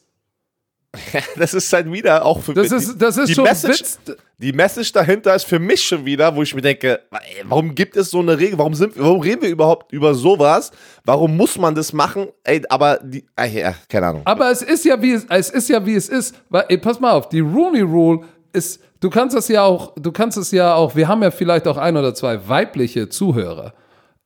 [1.36, 3.98] Das ist halt wieder auch für Das die- ist, das ist die schon Message, Witz.
[4.38, 7.96] Die Message dahinter ist für mich schon wieder, wo ich mir denke, ey, warum gibt
[7.96, 8.58] es so eine Regel?
[8.58, 10.70] Warum, sind, warum reden wir überhaupt über sowas?
[11.04, 12.28] Warum muss man das machen?
[12.44, 14.22] Ey, aber die, ah, ja, keine Ahnung.
[14.24, 16.34] Aber es ist ja wie es, es ist ja wie es ist.
[16.68, 18.20] Ey, pass mal auf, die Rooney Rule
[18.52, 21.68] ist, du kannst es ja auch, du kannst es ja auch, wir haben ja vielleicht
[21.68, 23.74] auch ein oder zwei weibliche Zuhörer.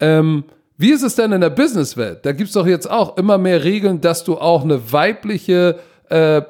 [0.01, 0.45] Ähm,
[0.79, 2.25] wie ist es denn in der Businesswelt?
[2.25, 5.79] Da gibt es doch jetzt auch immer mehr Regeln, dass du auch eine weibliche,
[6.11, 6.43] äh, äh,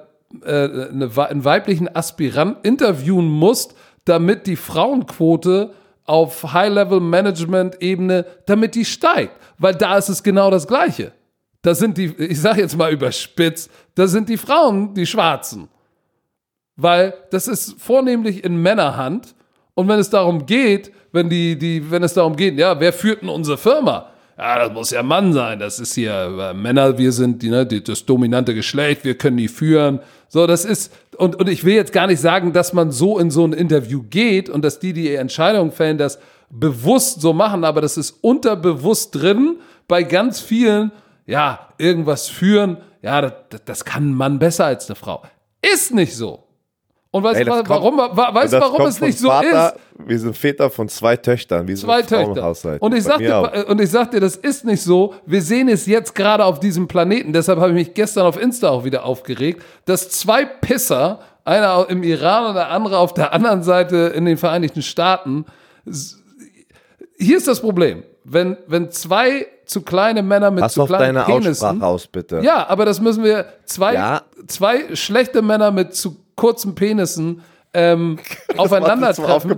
[0.43, 3.75] eine, einen weiblichen Aspirant interviewen musst,
[4.05, 5.73] damit die Frauenquote
[6.05, 9.37] auf High-Level-Management-Ebene, damit die steigt.
[9.59, 11.13] Weil da ist es genau das Gleiche.
[11.63, 15.69] Da sind die, ich sage jetzt mal überspitzt, da sind die Frauen die Schwarzen.
[16.77, 19.35] Weil das ist vornehmlich in Männerhand.
[19.75, 23.23] Und wenn es darum geht, wenn die, die, wenn es darum geht, ja, wer führt
[23.23, 24.11] denn unsere Firma?
[24.37, 25.59] Ja, das muss ja Mann sein.
[25.59, 29.49] Das ist hier äh, Männer, wir sind die, ne, das dominante Geschlecht, wir können die
[29.49, 30.01] führen.
[30.29, 33.31] So, das ist, und, und ich will jetzt gar nicht sagen, dass man so in
[33.31, 36.19] so ein Interview geht und dass die, die Entscheidungen fällen, das
[36.51, 39.57] bewusst so machen, aber das ist unterbewusst drin
[39.87, 40.91] bei ganz vielen,
[41.27, 43.33] ja, irgendwas führen, ja, das,
[43.65, 45.23] das kann ein Mann besser als eine Frau.
[45.63, 46.45] Ist nicht so.
[47.15, 50.09] Und weißt du, warum, wa- weißt, warum es nicht so Vater, ist?
[50.09, 51.69] Wir sind Väter von zwei Töchtern.
[51.69, 52.51] Wir Zwei Töchter.
[52.81, 53.69] Und ich, Bei sag mir dir, auch.
[53.69, 55.15] und ich sag dir, das ist nicht so.
[55.25, 57.33] Wir sehen es jetzt gerade auf diesem Planeten.
[57.33, 62.03] Deshalb habe ich mich gestern auf Insta auch wieder aufgeregt, dass zwei Pisser, einer im
[62.03, 65.45] Iran und der andere auf der anderen Seite in den Vereinigten Staaten,
[67.17, 68.03] hier ist das Problem.
[68.25, 72.07] Wenn, wenn zwei zu kleine Männer mit Pass zu auf kleinen deine Penissen, Aussprache aus,
[72.09, 72.41] bitte.
[72.43, 73.47] ja, aber das müssen wir.
[73.67, 74.23] Zwei, Ja.
[74.49, 77.43] zwei schlechte Männer mit zu kurzen Penissen
[77.75, 78.19] ähm,
[78.57, 79.57] aufeinandertreffen,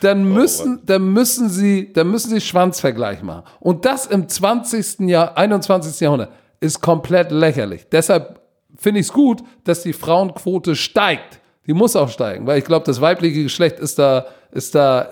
[0.00, 3.44] dann müssen, dann müssen sie, dann müssen sie Schwanzvergleich machen.
[3.60, 5.00] Und das im 20.
[5.00, 6.00] Jahr, 21.
[6.00, 6.30] Jahrhundert
[6.60, 7.86] ist komplett lächerlich.
[7.92, 8.40] Deshalb
[8.76, 11.40] finde ich es gut, dass die Frauenquote steigt.
[11.66, 15.08] Die muss auch steigen, weil ich glaube, das weibliche Geschlecht ist da, ist da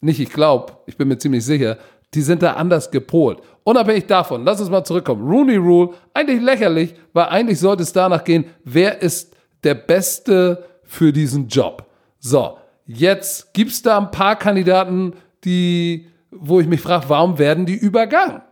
[0.00, 1.78] nicht, ich glaube, ich bin mir ziemlich sicher,
[2.14, 3.38] die sind da anders gepolt.
[3.64, 5.26] Unabhängig davon, lass uns mal zurückkommen.
[5.26, 9.34] Rooney Rule, eigentlich lächerlich, weil eigentlich sollte es danach gehen, wer ist
[9.64, 11.86] der Beste für diesen Job.
[12.18, 17.66] So, jetzt gibt es da ein paar Kandidaten, die, wo ich mich frage, warum werden
[17.66, 18.42] die übergangen?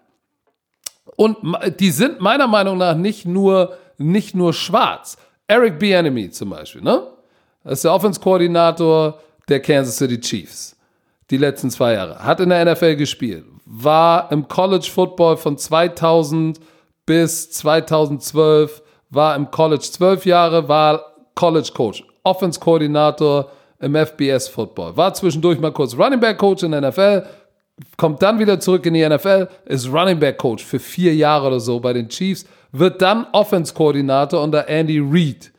[1.16, 1.36] Und
[1.78, 5.16] die sind meiner Meinung nach nicht nur, nicht nur schwarz.
[5.46, 7.06] Eric Bieniemy zum Beispiel, ne?
[7.64, 10.76] Das ist der Offense-Koordinator der Kansas City Chiefs.
[11.30, 12.18] Die letzten zwei Jahre.
[12.18, 13.44] Hat in der NFL gespielt.
[13.64, 16.58] War im College Football von 2000
[17.06, 18.82] bis 2012.
[19.12, 20.68] War im College zwölf Jahre.
[20.68, 22.02] War College Coach.
[22.24, 23.50] Offense-Koordinator
[23.80, 24.96] im FBS Football.
[24.96, 27.26] War zwischendurch mal kurz Running Back Coach in der NFL,
[27.96, 31.60] kommt dann wieder zurück in die NFL, ist Running Back Coach für vier Jahre oder
[31.60, 35.50] so bei den Chiefs, wird dann Offense-Koordinator unter Andy Reid.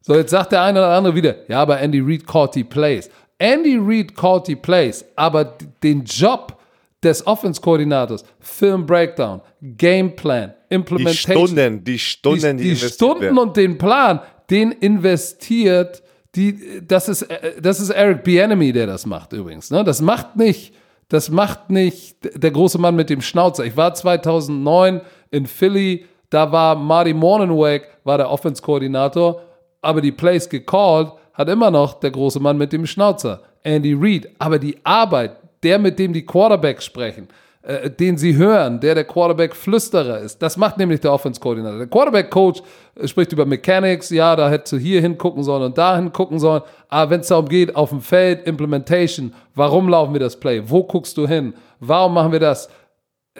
[0.00, 3.10] So, jetzt sagt der eine oder andere wieder, ja, aber Andy Reid caught die Plays.
[3.38, 6.56] Andy Reid caught die Plays, aber den Job
[7.02, 11.34] des Offense-Koordinators, Film Breakdown, Game Plan, Implementation.
[11.34, 16.02] Die Stunden, die Stunden, die, die Stunden und den Plan, den investiert
[16.34, 17.26] die, das ist,
[17.60, 19.70] das ist Eric Bienemy, der das macht übrigens.
[19.70, 19.84] Ne?
[19.84, 20.74] Das macht nicht,
[21.08, 23.66] das macht nicht der große Mann mit dem Schnauzer.
[23.66, 29.42] Ich war 2009 in Philly, da war Marty Morningweg, war der Offense-Koordinator,
[29.82, 34.28] aber die Plays gecallt hat immer noch der große Mann mit dem Schnauzer, Andy Reid.
[34.38, 37.28] Aber die Arbeit, der mit dem die Quarterbacks sprechen,
[37.62, 40.42] äh, den sie hören, der der Quarterback-Flüsterer ist.
[40.42, 41.78] Das macht nämlich der Offense-Koordinator.
[41.78, 42.62] Der Quarterback-Coach
[42.96, 46.62] äh, spricht über Mechanics, ja, da hätte hier hingucken sollen und da hingucken sollen.
[46.88, 50.62] Aber wenn es darum geht, auf dem Feld, Implementation, warum laufen wir das Play?
[50.64, 51.54] Wo guckst du hin?
[51.78, 52.68] Warum machen wir das?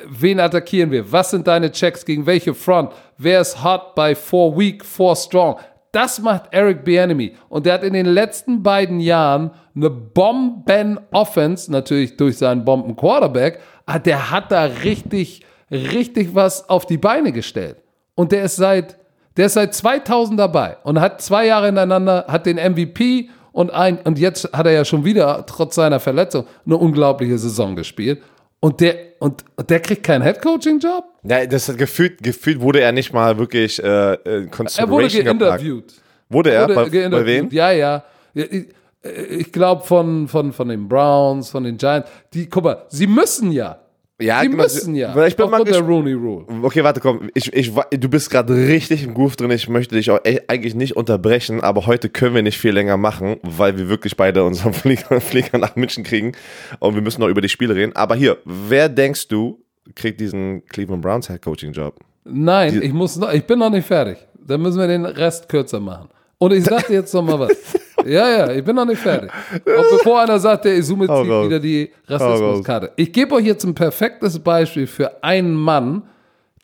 [0.08, 1.10] Wen attackieren wir?
[1.12, 2.92] Was sind deine Checks gegen welche Front?
[3.18, 5.56] Wer ist hot bei four weak, four strong?
[5.92, 7.36] Das macht Eric Bienemy.
[7.50, 13.98] Und der hat in den letzten beiden Jahren eine Bomben-Offense, natürlich durch seinen Bomben-Quarterback, ah,
[13.98, 17.76] der hat da richtig, richtig was auf die Beine gestellt.
[18.14, 18.96] Und der ist seit,
[19.36, 23.98] der ist seit 2000 dabei und hat zwei Jahre hintereinander, hat den MVP und ein,
[23.98, 28.22] und jetzt hat er ja schon wieder, trotz seiner Verletzung, eine unglaubliche Saison gespielt.
[28.64, 31.04] Und der, und, und der kriegt keinen Headcoaching-Job?
[31.24, 34.48] Ja, das hat gefühlt, gefühlt wurde er nicht mal wirklich äh, äh
[34.78, 35.94] Er wurde geinterviewt.
[36.28, 36.68] Wurde er?
[36.68, 37.50] Wurde bei, bei wem?
[37.50, 38.04] Ja, ja.
[38.34, 38.66] Ich,
[39.02, 42.08] ich glaube von, von, von den Browns, von den Giants.
[42.32, 43.80] Die, guck mal, sie müssen ja.
[44.22, 45.26] Ja, sie genau, müssen ja.
[45.26, 46.46] Ich bin mal der Rooney Rule.
[46.62, 47.30] Okay, warte, komm.
[47.34, 49.50] Ich, ich, du bist gerade richtig im Groove drin.
[49.50, 53.36] Ich möchte dich auch eigentlich nicht unterbrechen, aber heute können wir nicht viel länger machen,
[53.42, 56.32] weil wir wirklich beide unseren Flieger, Flieger nach München kriegen
[56.78, 57.94] und wir müssen noch über die Spiele reden.
[57.94, 59.58] Aber hier, wer denkst du
[59.94, 61.98] kriegt diesen Cleveland Browns Head Coaching Job?
[62.24, 64.18] Nein, die, ich muss noch, ich bin noch nicht fertig.
[64.34, 66.08] Dann müssen wir den Rest kürzer machen.
[66.38, 67.50] Und ich sag dir jetzt noch mal was.
[68.06, 69.30] Ja, ja, ich bin noch nicht fertig.
[69.30, 72.92] Auch bevor einer sagt, der Isume zieht wieder die Rassismuskarte.
[72.96, 76.02] Ich gebe euch jetzt ein perfektes Beispiel für einen Mann,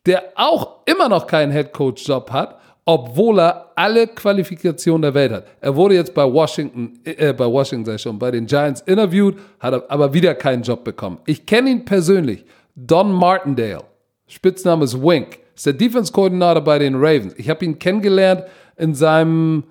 [0.05, 5.45] der auch immer noch keinen Headcoach-Job hat, obwohl er alle Qualifikationen der Welt hat.
[5.61, 9.89] Er wurde jetzt bei Washington, äh, bei Washington sei schon, bei den Giants interviewt, hat
[9.91, 11.19] aber wieder keinen Job bekommen.
[11.25, 12.45] Ich kenne ihn persönlich.
[12.75, 13.83] Don Martindale.
[14.27, 15.39] Spitzname ist Wink.
[15.55, 17.33] Ist der Defense-Koordinator bei den Ravens.
[17.37, 18.43] Ich habe ihn kennengelernt
[18.77, 19.65] in seinem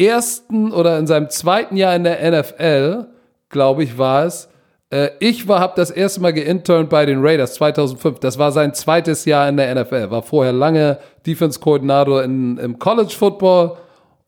[0.00, 3.06] ersten oder in seinem zweiten Jahr in der NFL,
[3.48, 4.48] glaube ich, war es.
[4.90, 8.18] Äh, ich habe das erste Mal geinternt bei den Raiders 2005.
[8.20, 10.10] Das war sein zweites Jahr in der NFL.
[10.10, 13.76] War vorher lange Defense-Koordinator im College Football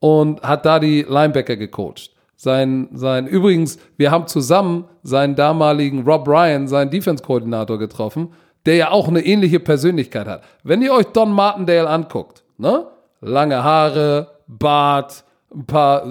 [0.01, 2.11] und hat da die Linebacker gecoacht.
[2.37, 8.33] Sein, sein, übrigens, wir haben zusammen seinen damaligen Rob Ryan, seinen Defense-Koordinator getroffen,
[8.67, 10.43] der ja auch eine ähnliche Persönlichkeit hat.
[10.65, 12.89] Wenn ihr euch Don Martindale anguckt, ne?
[13.21, 15.23] Lange Haare, Bart,
[15.55, 16.07] ein paar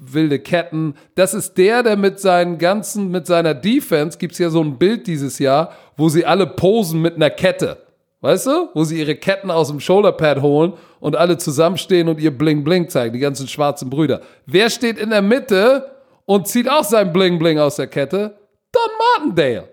[0.00, 0.94] wilde Ketten.
[1.14, 5.06] Das ist der, der mit seinen ganzen, mit seiner Defense, gibt's ja so ein Bild
[5.06, 7.78] dieses Jahr, wo sie alle posen mit einer Kette.
[8.20, 8.70] Weißt du?
[8.72, 12.88] Wo sie ihre Ketten aus dem Shoulderpad holen und alle zusammenstehen und ihr Bling Bling
[12.88, 14.22] zeigen, die ganzen schwarzen Brüder.
[14.46, 15.90] Wer steht in der Mitte
[16.24, 18.38] und zieht auch sein Bling Bling aus der Kette?
[18.72, 19.68] Don Martindale.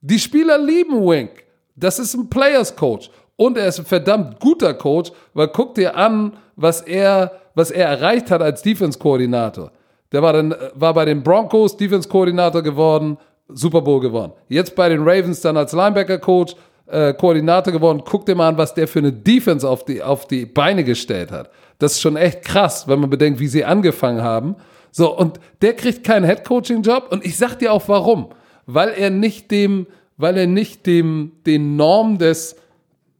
[0.00, 1.30] Die Spieler lieben Wink.
[1.76, 3.08] Das ist ein Players Coach.
[3.36, 7.86] Und er ist ein verdammt guter Coach, weil guck dir an, was er, was er
[7.88, 9.72] erreicht hat als Defense-Koordinator.
[10.12, 14.32] Der war dann, war bei den Broncos Defense-Koordinator geworden, Super Bowl gewonnen.
[14.48, 16.54] Jetzt bei den Ravens dann als Linebacker-Coach,
[16.86, 18.02] äh, Koordinator geworden.
[18.04, 21.32] Guck dir mal an, was der für eine Defense auf die, auf die Beine gestellt
[21.32, 21.50] hat.
[21.78, 24.56] Das ist schon echt krass, wenn man bedenkt, wie sie angefangen haben.
[24.92, 28.28] So, und der kriegt keinen Headcoaching-Job und ich sag dir auch warum.
[28.66, 29.86] Weil er nicht dem,
[30.16, 32.56] weil er nicht dem, den Normen des,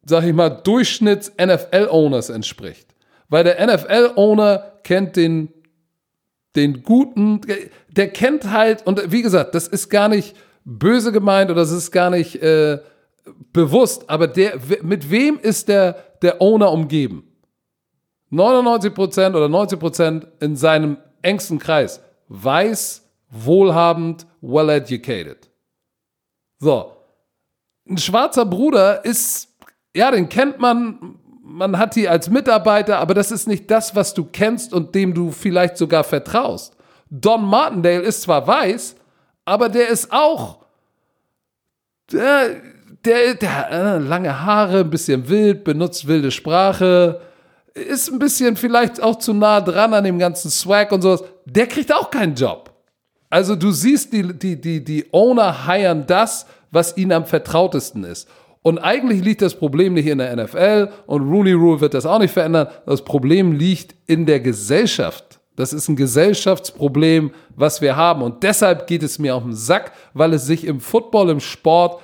[0.05, 2.92] sag ich mal, Durchschnitts-NFL-Owners entspricht.
[3.33, 5.49] Weil der NFL-Owner kennt den,
[6.55, 7.41] den guten,
[7.89, 11.93] der kennt halt, und wie gesagt, das ist gar nicht böse gemeint oder das ist
[11.93, 12.81] gar nicht äh,
[13.55, 17.27] bewusst, aber der, mit wem ist der, der Owner umgeben?
[18.31, 22.03] 99% oder 90% in seinem engsten Kreis.
[22.29, 25.49] Weiß, wohlhabend, well educated.
[26.59, 26.99] So.
[27.89, 29.57] Ein schwarzer Bruder ist,
[29.97, 31.19] ja, den kennt man,
[31.53, 35.15] man hat die als Mitarbeiter, aber das ist nicht das, was du kennst und dem
[35.15, 36.75] du vielleicht sogar vertraust.
[37.11, 38.97] Don Martindale ist zwar weiß,
[39.45, 40.59] aber der ist auch,
[42.11, 42.57] der,
[43.05, 47.21] der, der hat äh, lange Haare, ein bisschen wild, benutzt wilde Sprache,
[47.75, 51.25] ist ein bisschen vielleicht auch zu nah dran an dem ganzen Swag und sowas.
[51.45, 52.71] Der kriegt auch keinen Job.
[53.31, 58.29] Also du siehst, die, die, die, die Owner heiern das, was ihnen am vertrautesten ist.
[58.63, 62.21] Und eigentlich liegt das Problem nicht in der NFL und Rooney Rule wird das auch
[62.21, 62.69] nicht verändern.
[62.87, 65.41] Das Problem liegt in der Gesellschaft.
[65.57, 68.23] Das ist ein Gesellschaftsproblem, was wir haben.
[68.23, 72.01] Und deshalb geht es mir auf den Sack, weil es sich im Football, im Sport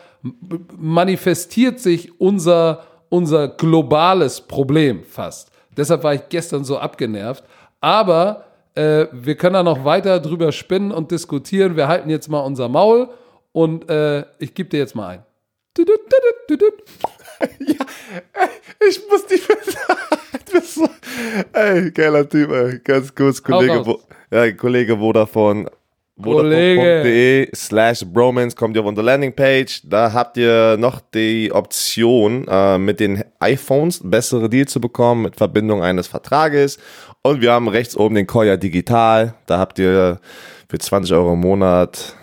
[0.77, 5.51] manifestiert sich unser, unser globales Problem fast.
[5.77, 7.45] Deshalb war ich gestern so abgenervt.
[7.81, 8.45] Aber
[8.75, 11.77] äh, wir können da noch weiter drüber spinnen und diskutieren.
[11.77, 13.09] Wir halten jetzt mal unser Maul
[13.53, 15.28] und äh, ich gebe dir jetzt mal ein.
[17.61, 17.87] Ja,
[18.89, 19.41] ich muss die
[20.65, 20.89] so,
[21.53, 22.81] ey, geiler Typ, ey.
[22.83, 23.97] Ganz kurz, Kollege,
[24.31, 25.71] ja, Kollege Vodafone
[26.21, 29.83] Vodafone.de slash Bromance kommt ihr auf unsere Landingpage.
[29.85, 35.37] Da habt ihr noch die Option, äh, mit den iPhones bessere Deals zu bekommen mit
[35.37, 36.79] Verbindung eines Vertrages.
[37.23, 39.35] Und wir haben rechts oben den Koya Digital.
[39.47, 40.19] Da habt ihr
[40.69, 42.17] für 20 Euro im Monat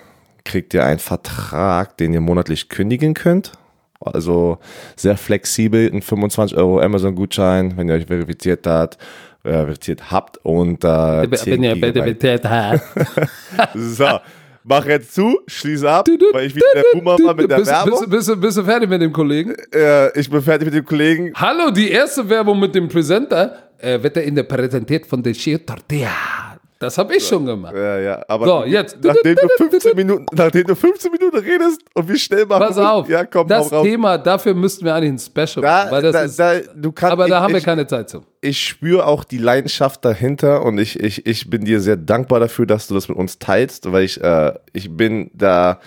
[0.45, 3.53] kriegt ihr einen Vertrag, den ihr monatlich kündigen könnt.
[3.99, 4.59] Also
[4.95, 8.97] sehr flexibel, ein 25 Euro Amazon-Gutschein, wenn ihr euch verifiziert habt
[9.45, 12.81] verifiziert habt und äh, wenn ihr verifiziert habt.
[13.75, 14.19] so.
[14.67, 17.99] Mach jetzt zu, schließe ab, weil ich wieder der Boomer war mit der bist, Werbung.
[18.09, 19.53] Bist, bist, bist, du fertig mit dem Kollegen?
[19.71, 21.31] Äh, ich bin fertig mit dem Kollegen.
[21.35, 25.33] Hallo, die erste Werbung mit dem Presenter äh, wird er in der präsentiert von der
[25.33, 26.54] Chio Tortilla.
[26.77, 27.73] Das habe ich schon gemacht.
[27.73, 28.25] Ja, ja.
[28.27, 28.97] Aber so, jetzt.
[29.01, 32.67] Nachdem du 15 Minuten, nachdem du 15 Minuten redest und wir schnell machen.
[32.67, 33.07] Pass auf.
[33.07, 36.11] Ja, komm, das Thema, dafür müssten wir eigentlich ein Special da, machen.
[36.11, 38.23] da, ist, da, du kannst, aber da ich, haben wir ich, keine Zeit zu.
[38.41, 42.65] Ich spüre auch die Leidenschaft dahinter und ich, ich, ich bin dir sehr dankbar dafür,
[42.65, 45.79] dass du das mit uns teilst, weil ich, äh, ich bin da.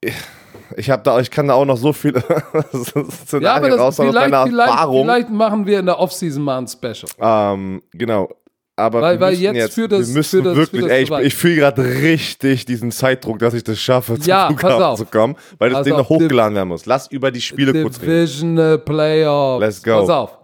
[0.00, 0.14] Ich,
[0.76, 2.20] ich habe da, ich kann da auch noch so viele
[2.72, 6.66] Szenarien ja, aber das, raus vielleicht, vielleicht, vielleicht machen wir in der Offseason mal ein
[6.66, 7.06] Special.
[7.20, 8.28] Ähm, genau.
[8.76, 11.34] Aber weil, weil jetzt, jetzt für das, wir müssen das, wirklich, das ey, ich, ich
[11.36, 15.70] fühle gerade richtig diesen Zeitdruck, dass ich das schaffe, zum ja, Flughafen zu kommen, weil
[15.70, 16.84] das Ding noch hochgeladen werden muss.
[16.84, 18.12] Lass über die Spiele Divisional kurz reden.
[18.12, 19.60] Divisional Playoffs.
[19.60, 20.00] Let's go.
[20.00, 20.38] Pass auf.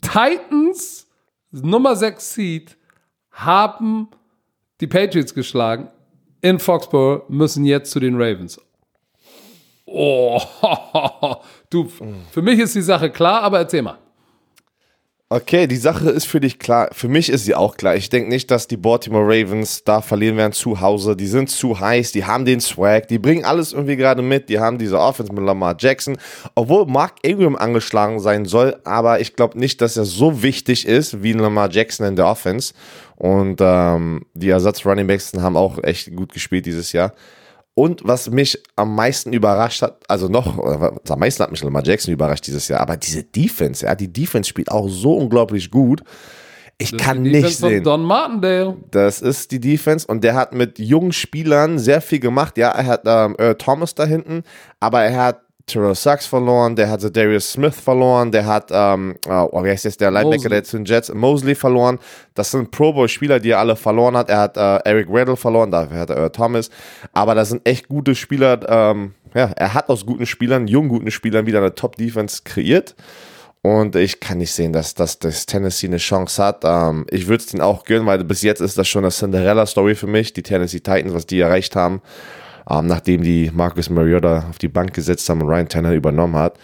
[0.00, 1.06] Titans,
[1.50, 2.76] Nummer 6 Seed,
[3.32, 4.08] haben
[4.80, 5.88] die Patriots geschlagen
[6.40, 8.60] in Foxborough, müssen jetzt zu den Ravens.
[9.84, 10.40] Oh,
[11.70, 11.86] du,
[12.30, 13.98] für mich ist die Sache klar, aber erzähl mal.
[15.34, 16.90] Okay, die Sache ist für dich klar.
[16.92, 17.96] Für mich ist sie auch klar.
[17.96, 21.16] Ich denke nicht, dass die Baltimore Ravens da verlieren werden zu Hause.
[21.16, 24.50] Die sind zu heiß, die haben den Swag, die bringen alles irgendwie gerade mit.
[24.50, 26.18] Die haben diese Offense mit Lamar Jackson.
[26.54, 31.22] Obwohl Mark Ingram angeschlagen sein soll, aber ich glaube nicht, dass er so wichtig ist
[31.22, 32.74] wie Lamar Jackson in der Offense.
[33.16, 37.14] Und ähm, die Ersatz-Running Backs haben auch echt gut gespielt dieses Jahr.
[37.74, 42.12] Und was mich am meisten überrascht hat, also noch, am meisten hat mich Lamar Jackson
[42.12, 46.02] überrascht dieses Jahr, aber diese Defense, ja, die Defense spielt auch so unglaublich gut.
[46.76, 47.82] Ich das kann nicht sehen.
[47.82, 48.76] Don Martindale.
[48.90, 52.58] Das ist die Defense und der hat mit jungen Spielern sehr viel gemacht.
[52.58, 54.42] Ja, er hat ähm, Earl Thomas da hinten,
[54.80, 59.62] aber er hat Terrell Sachs verloren, der hat Darius Smith verloren, der hat, ähm, oh,
[59.62, 61.98] wie heißt jetzt der Linebacker der zu den Jets, Mosley verloren.
[62.34, 64.28] Das sind Pro Bowl-Spieler, die er alle verloren hat.
[64.28, 66.70] Er hat äh, Eric Weddle verloren, dafür hat er Earl Thomas.
[67.12, 68.60] Aber das sind echt gute Spieler.
[68.68, 72.94] Ähm, ja, er hat aus guten Spielern, jungen guten Spielern wieder eine Top-Defense kreiert.
[73.64, 76.62] Und ich kann nicht sehen, dass, dass, dass Tennessee eine Chance hat.
[76.64, 79.94] Ähm, ich würde es denen auch gönnen, weil bis jetzt ist das schon eine Cinderella-Story
[79.94, 82.02] für mich, die Tennessee Titans, was die erreicht haben
[82.68, 86.58] ähm, nachdem die Marcus Mariota auf die Bank gesetzt haben und Ryan Tannehill übernommen hat.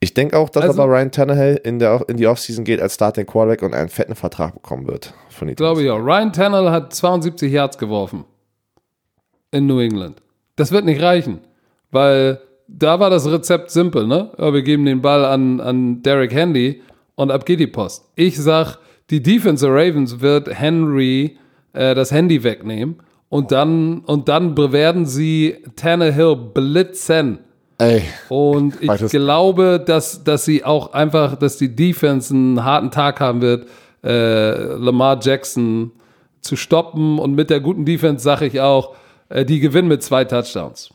[0.00, 2.94] Ich denke auch, dass also, aber Ryan Tannehill in, der, in die Offseason geht als
[2.94, 5.14] Starting Quarterback und einen fetten Vertrag bekommen wird.
[5.30, 5.98] Von Glaube ich auch.
[5.98, 8.24] Ryan Tannehill hat 72 Yards geworfen
[9.52, 10.22] in New England.
[10.56, 11.40] Das wird nicht reichen,
[11.90, 14.32] weil da war das Rezept simpel, ne?
[14.36, 16.82] wir geben den Ball an, an Derek Handy
[17.14, 18.04] und ab geht die Post.
[18.16, 18.78] Ich sag,
[19.10, 21.38] die Defense der Ravens wird Henry
[21.72, 22.96] äh, das Handy wegnehmen
[23.28, 27.40] und dann, und dann werden sie Tannehill blitzen.
[27.78, 28.02] Ey.
[28.28, 33.20] Und ich Weites- glaube, dass, dass sie auch einfach, dass die Defense einen harten Tag
[33.20, 33.68] haben wird,
[34.02, 35.92] äh, Lamar Jackson
[36.40, 37.18] zu stoppen.
[37.18, 38.94] Und mit der guten Defense sage ich auch,
[39.28, 40.90] äh, die gewinnen mit zwei Touchdowns.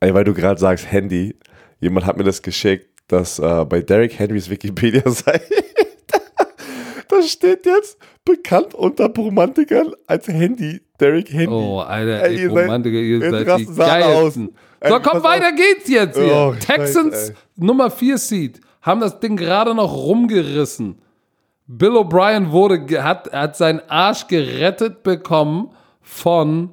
[0.00, 1.36] Ey, weil du gerade sagst Handy,
[1.80, 5.54] jemand hat mir das geschickt, dass äh, bei Derrick Henrys Wikipedia-Seite,
[7.08, 11.52] da steht jetzt bekannt unter Romantikern als Handy, Derrick Henry.
[11.54, 14.14] Oh, Alter, Ey, ey, ihr seid- Romantiker, ihr ihr seid die Sahne aus.
[14.20, 14.52] geilsten.
[14.80, 15.24] Ey, So, komm, auf.
[15.24, 16.32] weiter geht's jetzt hier.
[16.32, 17.34] Oh, Texans, ey.
[17.56, 20.98] Nummer 4 Seed, haben das Ding gerade noch rumgerissen.
[21.66, 25.70] Bill O'Brien wurde, hat, hat seinen Arsch gerettet bekommen
[26.02, 26.70] von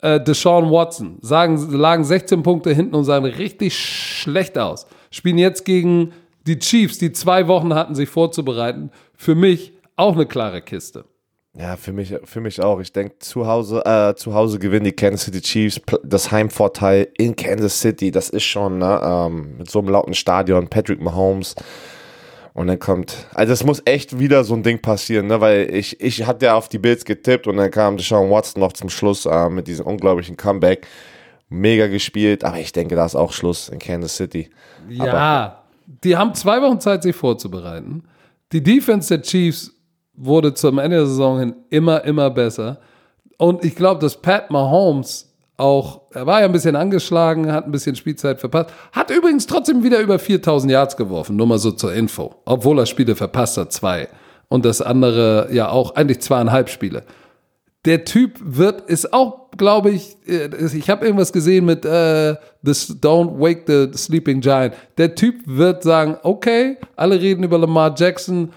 [0.00, 1.18] äh, Deshaun Watson.
[1.20, 4.86] Sagen, lagen 16 Punkte hinten und sahen richtig schlecht aus.
[5.12, 6.12] Spielen jetzt gegen
[6.48, 8.90] die Chiefs, die zwei Wochen hatten, sich vorzubereiten.
[9.14, 11.04] Für mich auch eine klare Kiste.
[11.54, 12.80] Ja, für mich, für mich auch.
[12.80, 15.80] Ich denke, zu Hause, äh, zu Hause gewinnen die Kansas City Chiefs.
[16.02, 20.68] Das Heimvorteil in Kansas City, das ist schon ne, ähm, mit so einem lauten Stadion.
[20.68, 21.54] Patrick Mahomes.
[22.54, 26.00] Und dann kommt, also es muss echt wieder so ein Ding passieren, ne, weil ich,
[26.00, 29.26] ich hatte ja auf die Bills getippt und dann kam Deshaun Watson noch zum Schluss
[29.26, 30.86] äh, mit diesem unglaublichen Comeback.
[31.48, 34.48] Mega gespielt, aber ich denke, da ist auch Schluss in Kansas City.
[34.88, 35.64] Ja,
[36.02, 38.04] die haben zwei Wochen Zeit, sich vorzubereiten.
[38.52, 39.70] Die Defense der Chiefs
[40.24, 42.78] wurde zum Ende der Saison hin immer, immer besser.
[43.38, 47.72] Und ich glaube, dass Pat Mahomes auch, er war ja ein bisschen angeschlagen, hat ein
[47.72, 51.92] bisschen Spielzeit verpasst, hat übrigens trotzdem wieder über 4000 Yards geworfen, nur mal so zur
[51.92, 52.34] Info.
[52.44, 54.08] Obwohl er Spiele verpasst hat, zwei.
[54.48, 57.04] Und das andere ja auch, eigentlich zweieinhalb Spiele
[57.84, 62.96] der Typ wird, ist auch, glaube ich, äh, ich habe irgendwas gesehen mit äh, this
[63.00, 64.74] Don't Wake the Sleeping Giant.
[64.98, 68.52] Der Typ wird sagen, okay, alle reden über Lamar Jackson,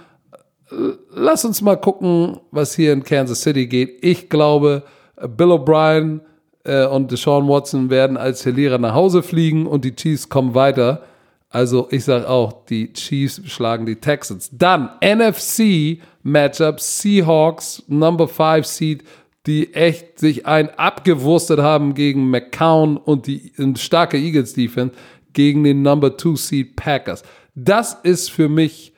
[0.70, 3.98] lass uns mal gucken, was hier in Kansas City geht.
[4.02, 4.84] Ich glaube,
[5.16, 6.22] Bill O'Brien
[6.64, 11.04] äh, und Deshaun Watson werden als Verlierer nach Hause fliegen und die Chiefs kommen weiter.
[11.50, 14.50] Also ich sage auch, die Chiefs schlagen die Texans.
[14.52, 19.04] Dann NFC Matchup Seahawks Number 5 Seed,
[19.46, 24.96] die echt sich ein abgewurstet haben gegen McCown und die starke Eagles Defense
[25.32, 27.24] gegen den Number 2 Seed Packers.
[27.54, 28.95] Das ist für mich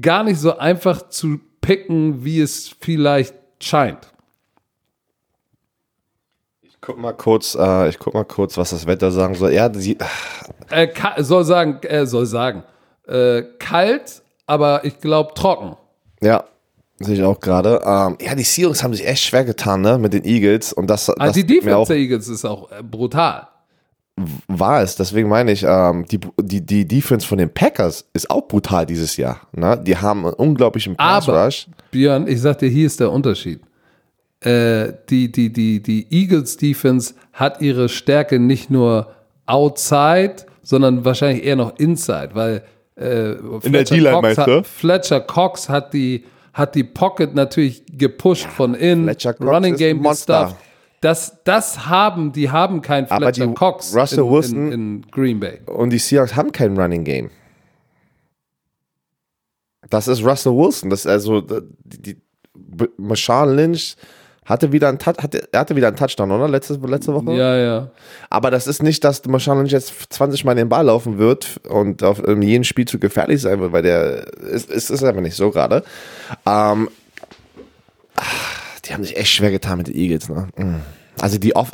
[0.00, 4.10] gar nicht so einfach zu picken, wie es vielleicht scheint.
[6.62, 9.52] Ich guck mal kurz, äh, ich guck mal kurz, was das Wetter sagen soll.
[9.52, 9.98] Ja, sie,
[10.70, 12.62] Er ka- soll sagen, er soll sagen,
[13.06, 15.76] äh, kalt, aber ich glaube trocken.
[16.22, 16.44] Ja,
[16.98, 17.82] sehe ich auch gerade.
[17.84, 20.72] Ähm, ja, die Seahawks haben sich echt schwer getan, ne, mit den Eagles.
[20.72, 23.48] Und das, Also das die Defense der Eagles ist auch äh, brutal.
[24.48, 24.96] War es.
[24.96, 29.16] Deswegen meine ich, ähm, die, die, die Defense von den Packers ist auch brutal dieses
[29.16, 29.40] Jahr.
[29.52, 29.80] Ne?
[29.84, 31.66] Die haben einen unglaublichen Pass Aber, Rush.
[31.90, 33.60] Björn, ich sag dir, hier ist der Unterschied.
[34.40, 39.14] Äh, die, die, die, die Eagles Defense hat ihre Stärke nicht nur
[39.46, 42.62] outside, sondern wahrscheinlich eher noch inside, weil
[42.96, 44.66] äh, Fletcher Cox hat?
[44.66, 49.98] Fletcher Cox hat die, hat die Pocket natürlich gepusht von innen, Fletcher Cox Running Game
[49.98, 50.44] Monster.
[50.44, 50.69] gestufft.
[51.00, 55.06] Das, das haben, die haben kein Aber Fletcher die Cox Russell in, Wilson- in, in
[55.10, 55.60] Green Bay.
[55.66, 57.30] Und die Seahawks haben kein Running Game.
[59.88, 60.90] Das ist Russell Wilson.
[60.90, 62.16] Das ist also die,
[62.54, 63.96] die Marshawn Lynch
[64.44, 66.48] hatte wieder einen, hatte, hatte wieder einen Touchdown, oder?
[66.48, 67.32] Letzte, letzte Woche?
[67.36, 67.90] Ja, ja.
[68.30, 72.02] Aber das ist nicht, dass Marshawn Lynch jetzt 20 Mal den Ball laufen wird und
[72.02, 75.36] auf in jedem Spiel zu gefährlich sein wird, weil der ist, ist, ist einfach nicht
[75.36, 75.82] so gerade.
[76.46, 76.88] Ähm,
[78.90, 80.48] die haben sich echt schwer getan mit den Eagles, ne?
[80.56, 80.74] Mm.
[81.20, 81.70] Also die off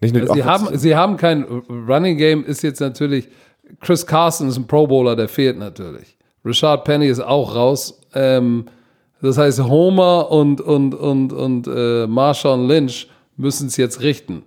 [0.00, 3.28] nicht nur die Sie Offense- haben, sie haben kein Running Game, ist jetzt natürlich,
[3.80, 6.16] Chris Carson ist ein Pro Bowler, der fehlt natürlich.
[6.44, 8.00] Richard Penny ist auch raus.
[8.14, 8.64] Ähm,
[9.20, 14.42] das heißt, Homer und, und, und, und äh, Marshawn Lynch müssen es jetzt richten.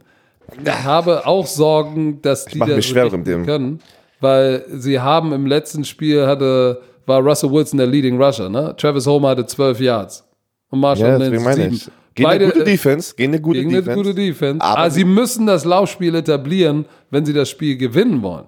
[0.61, 3.45] Ich habe auch Sorgen, dass die mir das schwer richten dem.
[3.45, 3.79] können,
[4.19, 8.75] weil sie haben im letzten Spiel hatte, war Russell Wilson der Leading Rusher, ne?
[8.77, 10.27] Travis Homer hatte 12 Yards
[10.69, 11.89] und Marshall ja, Lynch meine ich.
[12.15, 13.91] Gegen Beide, eine gute Defense, gegen eine gute gegen Defense.
[13.91, 14.61] eine gute Defense.
[14.65, 18.45] Aber Aber, die- sie müssen das Laufspiel etablieren, wenn sie das Spiel gewinnen wollen.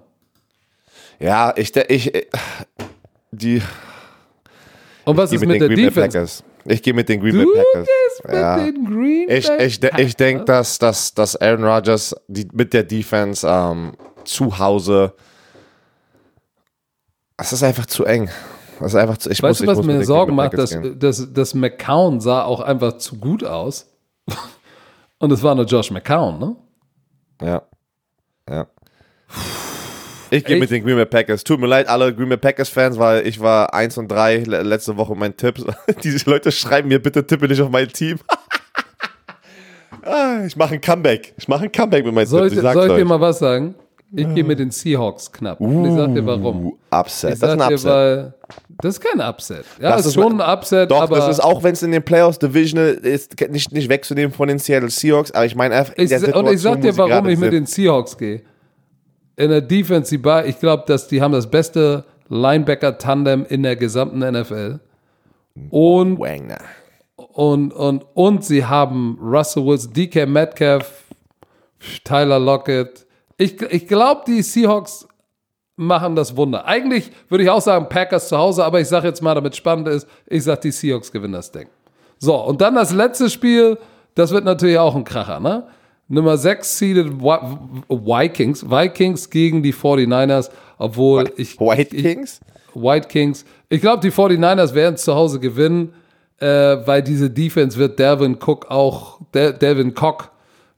[1.20, 2.26] Ja, ich, ich, äh,
[3.30, 3.60] die,
[5.04, 6.08] Und was ist mit, mit der Green Defense?
[6.18, 6.44] Packers.
[6.64, 7.88] Ich gehe mit den Green Bay Packers.
[8.32, 8.56] Ja.
[8.64, 13.46] den Green Ich, ich, ich denke, dass, dass, dass Aaron Rodgers die, mit der Defense
[13.46, 13.92] ähm,
[14.24, 15.12] zu Hause.
[17.36, 18.28] Es ist einfach zu eng.
[18.80, 20.56] Es ist einfach zu, ich Weißt muss, du, was mir Sorgen macht?
[20.56, 23.86] Dass, dass, dass McCown sah auch einfach zu gut aus.
[25.18, 26.56] Und es war nur Josh McCown, ne?
[27.42, 27.62] Ja.
[28.48, 28.66] Ja.
[30.30, 31.42] Ich gehe mit den Green Bay Packers.
[31.42, 34.62] Tut mir leid, alle Green Bay Packers Fans, weil ich war 1 und 3 le-
[34.62, 35.64] letzte Woche mein Tipps.
[36.04, 38.18] Diese Leute schreiben mir bitte tippe nicht auf mein Team.
[40.02, 41.34] ah, ich mache ein Comeback.
[41.36, 42.62] Ich mache ein Comeback mit meinen Soll Tipps.
[42.62, 43.74] ich, Ich soll ich dir mal was sagen?
[44.10, 45.60] Ich gehe mit den Seahawks knapp.
[45.60, 46.66] Und ich sag dir warum.
[46.66, 47.34] Uh, Upset.
[47.34, 47.90] Ich Das ist ein dir, Upset.
[47.90, 48.34] weil
[48.80, 49.64] das ist kein Upset.
[49.80, 52.02] Ja, Das ist schon ein Upset, Doch, aber das ist auch, wenn es in den
[52.02, 56.06] Playoffs Divisional ist, nicht, nicht wegzunehmen von den Seattle Seahawks, aber ich meine einfach in
[56.06, 58.42] ich, und ich sag dir, warum ich mit den Seahawks gehe.
[59.36, 60.14] In der Defense,
[60.46, 64.80] ich glaube, dass die haben das beste Linebacker-Tandem in der gesamten NFL.
[65.70, 66.58] Und Wagner.
[67.16, 71.04] Und, und, und sie haben Russell Wilson, DK Metcalf,
[72.04, 73.06] Tyler Lockett.
[73.38, 75.08] Ich, ich glaube, die Seahawks
[75.76, 76.66] machen das Wunder.
[76.66, 79.88] Eigentlich würde ich auch sagen Packers zu Hause, aber ich sage jetzt mal, damit spannend
[79.88, 81.68] ist, ich sage, die Seahawks gewinnen das Ding.
[82.18, 83.78] So, und dann das letzte Spiel,
[84.16, 85.68] das wird natürlich auch ein Kracher, ne?
[86.08, 91.60] Nummer 6 seeded Vikings, Vikings gegen die 49ers, obwohl ich...
[91.60, 92.40] White ich, Kings?
[92.74, 93.44] White Kings.
[93.68, 95.92] Ich glaube, die 49ers werden es zu Hause gewinnen,
[96.40, 100.30] äh, weil diese Defense wird Delvin Cook auch, De Delvin Cock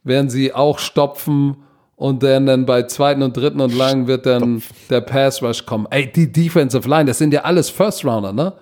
[0.02, 1.56] werden sie auch stopfen
[2.00, 5.86] und dann, dann bei zweiten und dritten und lang wird dann der Pass Rush kommen.
[5.90, 8.54] Ey, die Defensive Line, das sind ja alles First Rounder, ne?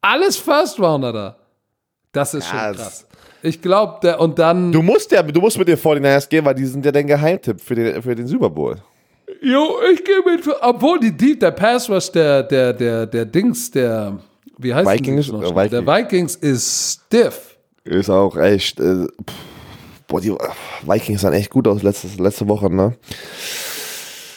[0.00, 1.36] Alles First Rounder da.
[2.12, 3.06] Das ist schon Ja, krass.
[3.42, 4.72] Ich glaube, der und dann.
[4.72, 7.60] Du musst ja, du musst mit den 49ers gehen, weil die sind ja dein Geheimtipp
[7.60, 8.76] für den, für den Super Bowl.
[9.42, 13.70] Jo, ich gehe mit, obwohl die Deep, der Pass Rush, der, der, der, der Dings,
[13.72, 14.18] der,
[14.56, 15.30] wie heißt Vikings?
[15.30, 15.68] noch schnell?
[15.68, 17.58] Der Vikings ist stiff.
[17.84, 18.80] Ist auch echt.
[18.80, 19.34] Äh, pff,
[20.14, 20.36] boah, die äh,
[20.86, 22.94] Vikings sahen echt gut aus letzte, letzte Woche, ne?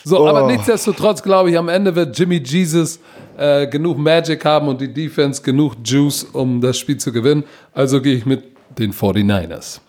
[0.03, 0.28] So, Oh.
[0.28, 2.99] aber nichtsdestotrotz glaube ich, am Ende wird Jimmy Jesus
[3.38, 7.43] äh, genug Magic haben und die Defense genug Juice, um das Spiel zu gewinnen.
[7.73, 8.43] Also gehe ich mit
[8.80, 9.82] den 49ers.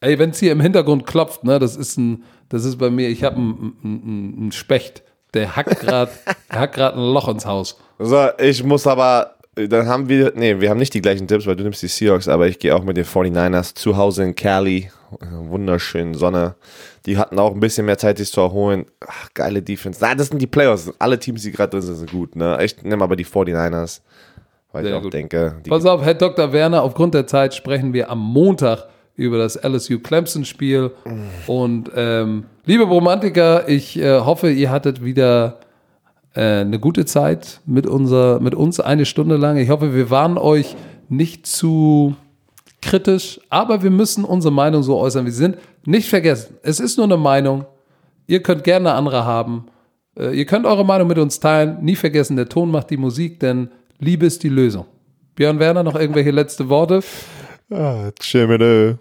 [0.00, 3.08] Ey, wenn es hier im Hintergrund klopft, ne, das ist ein, das ist bei mir,
[3.08, 5.02] ich habe einen ein, ein Specht,
[5.34, 6.12] der hackt gerade,
[6.52, 7.78] der hackt gerade ein Loch ins Haus.
[7.98, 9.35] So, ich muss aber.
[9.56, 10.32] Dann haben wir.
[10.36, 12.74] Nee, wir haben nicht die gleichen Tipps, weil du nimmst die Seahawks, aber ich gehe
[12.76, 14.90] auch mit den 49ers zu Hause in Cali.
[15.20, 16.56] Wunderschöne Sonne.
[17.06, 18.84] Die hatten auch ein bisschen mehr Zeit, sich zu erholen.
[19.06, 19.98] Ach, geile Defense.
[20.02, 20.92] Nein, das sind die Playoffs.
[20.98, 22.36] Alle Teams, die gerade drin sind, sind gut.
[22.36, 22.58] Ne?
[22.62, 24.00] Ich nehme aber die 49ers,
[24.72, 25.14] weil Sehr ich auch gut.
[25.14, 26.52] denke, Pass auf, Herr Dr.
[26.52, 30.90] Werner, aufgrund der Zeit sprechen wir am Montag über das LSU-Clemson-Spiel.
[31.46, 35.60] Und ähm, liebe Romantiker, ich äh, hoffe, ihr hattet wieder
[36.40, 39.56] eine gute Zeit mit, unser, mit uns eine Stunde lang.
[39.56, 40.76] Ich hoffe, wir waren euch
[41.08, 42.14] nicht zu
[42.82, 45.58] kritisch, aber wir müssen unsere Meinung so äußern, wie sie sind.
[45.84, 47.64] Nicht vergessen, es ist nur eine Meinung.
[48.26, 49.66] Ihr könnt gerne eine andere haben.
[50.18, 51.78] Äh, ihr könnt eure Meinung mit uns teilen.
[51.82, 53.68] Nie vergessen, der Ton macht die Musik, denn
[53.98, 54.86] Liebe ist die Lösung.
[55.36, 57.02] Björn Werner, noch irgendwelche letzte Worte?
[57.70, 58.94] Ah, äh.